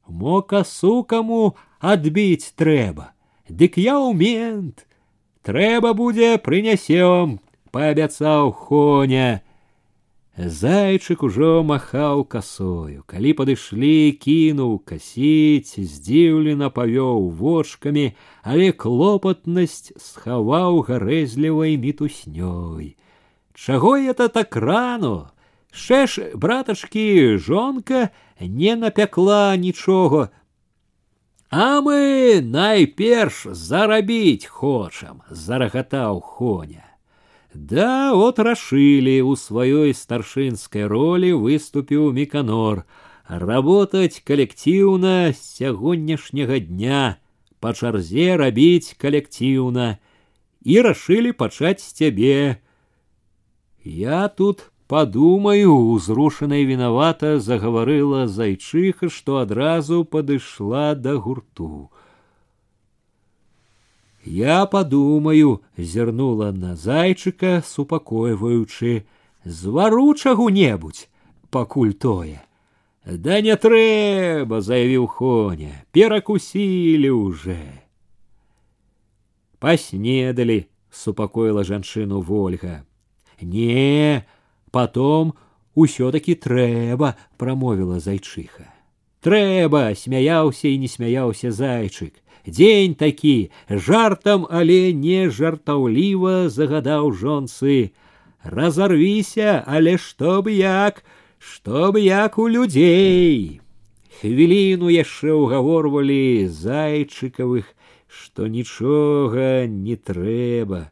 [0.08, 3.14] мо касу каму адбіць трэба
[3.48, 4.84] дык я ўмент
[5.48, 7.40] трэба будзе прынясём
[7.72, 9.42] паабяцаў хоня
[10.38, 21.78] Зайчык ужо махаў касою, калі падышлі, кінуў касіць, здзіўлена павёў вочкамі, але клопатнасць схаваў гарэзлівай
[21.78, 22.98] мітуснёй.
[23.54, 25.32] Чаго это так рано?
[25.70, 28.10] Шэш, братачкі, жонка
[28.40, 30.32] не напякла нічога.
[31.54, 36.87] А мы найперш зарабіць хочам, зарагатаў хоня.
[37.61, 42.85] Да, вот рашили у своей старшинской роли выступил Миконор.
[43.27, 47.19] Работать коллективно с сягонняшняга дня,
[47.59, 49.99] по чарзе рабіць коллективно.
[50.63, 52.63] И рашили пачаць с тебе.
[53.83, 61.91] Я тут подумаю, узрушаная виновата заговорила зайчиха, что одразу подышла до гурту.
[64.26, 69.06] Я подумаю, зернула на зайчыка, супакойваючы,
[69.44, 71.10] звару чагу-небудзь,
[71.50, 72.42] пакуль тое.
[73.06, 77.60] Да не трэба, заявіў Хоня, перакусілі уже.
[79.60, 82.86] Паснедалі, супакоіла жанчыну Вольга.
[83.42, 84.24] Не,
[84.72, 85.34] потом
[85.76, 88.72] усё-таки трэба, прамовіла зайчыха.
[89.20, 92.24] Трэба, смяяўся і не смяяўся зайчык.
[92.46, 97.92] Дзень такі жартам, але не жартаўліва загадаў жонцы.
[98.44, 101.06] Разарвіся, але чтоб як,
[101.40, 103.62] чтоб як у людзей.
[104.20, 107.72] Хвіліну яшчэ ўгаворвалі зайчыкавых,
[108.08, 110.92] што нічога не трэба.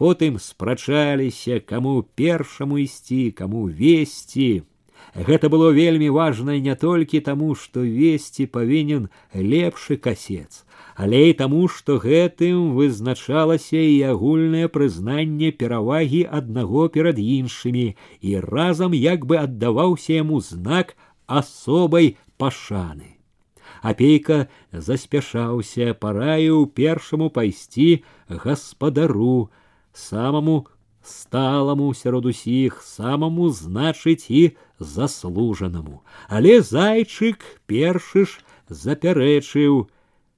[0.00, 4.64] Потым спрачаліся, каму першаму ісці, каму весці.
[5.12, 10.63] Гэта было вельмі важна не толькі таму, што весці павінен лепшы касец,
[10.95, 17.87] але і таму, што гэтым вызначалася і агульнае прызнанне перавагі аднаго перад іншымі
[18.21, 20.95] і разам як бы аддаваўся яму знак
[21.27, 23.19] асобай пашаны.
[23.83, 29.51] Апейка заспяшаўся, параіў першаму пайсці гаспадару,
[29.93, 30.65] самому
[31.03, 36.01] сталаму сярод усіх, самому значыць і заслужанаму.
[36.27, 38.39] Але зайчык першы ж
[38.69, 39.85] запярэчыў,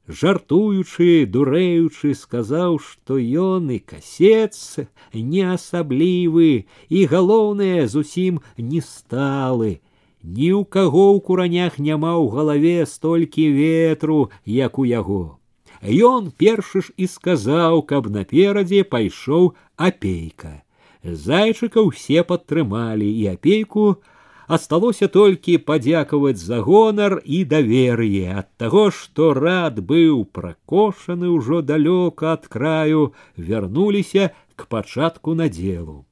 [0.08, 4.78] жартуючы, дурэючы, сказаў, што ён і касец
[5.12, 9.80] не асаблівы і галоўнае зусім не сталы.
[10.22, 15.38] Ні ў каго ў куранях няма ў галаве столькі ветру, як у яго.
[15.82, 20.62] Ён першы ж і сказаў, каб наперадзе пайшоў апейка.
[21.02, 23.98] Зайчыка ўсе падтрымалі і апейку,
[24.46, 32.32] асталося толькі падзякаваць за гонар і давер'е ад таго, што рад быў пракошаны ўжо далёка
[32.36, 36.04] ад краю, вярнуліся к пачатку надзелу.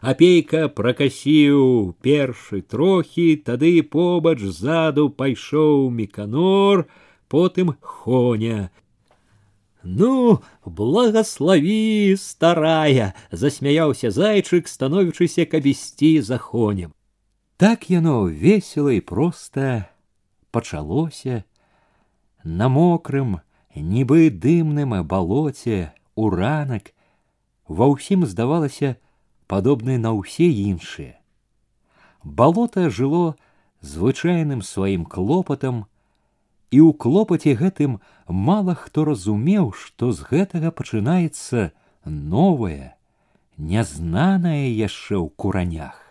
[0.00, 6.86] Апейка пракасіў першы трохі, тады побач ззаду пайшоў міканор,
[7.28, 8.70] потым хоня.
[9.82, 16.92] Ну, благослови, старая, засмяяўся зайчык, становячыся каб ісці за хонем.
[17.57, 19.85] Так яно весело і проста
[20.51, 21.43] пачалося
[22.43, 23.39] на мокрым,
[23.71, 26.91] нібы дымным балоце у ранак
[27.71, 28.99] ва ўсім здавалася
[29.47, 31.15] падобнае на ўсе іншыя.
[32.27, 33.39] Балота жыло
[33.79, 35.87] звычайным сваім клопатам,
[36.75, 41.71] і ў клопаце гэтым мала хто разумеў, што з гэтага пачынаецца
[42.03, 42.99] новае,
[43.55, 46.04] нязнанае яшчэ ў куранях.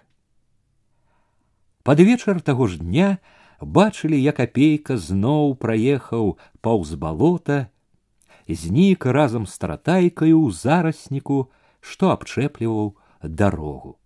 [1.83, 3.17] Пад вечар таго ж дня
[3.61, 7.71] бачылі, як апейка зноў праехаў паўз балота,
[8.45, 11.49] знік разам з таратайкаю ў зарасніку,
[11.81, 12.93] што абчэпліваў
[13.23, 13.97] дарогу.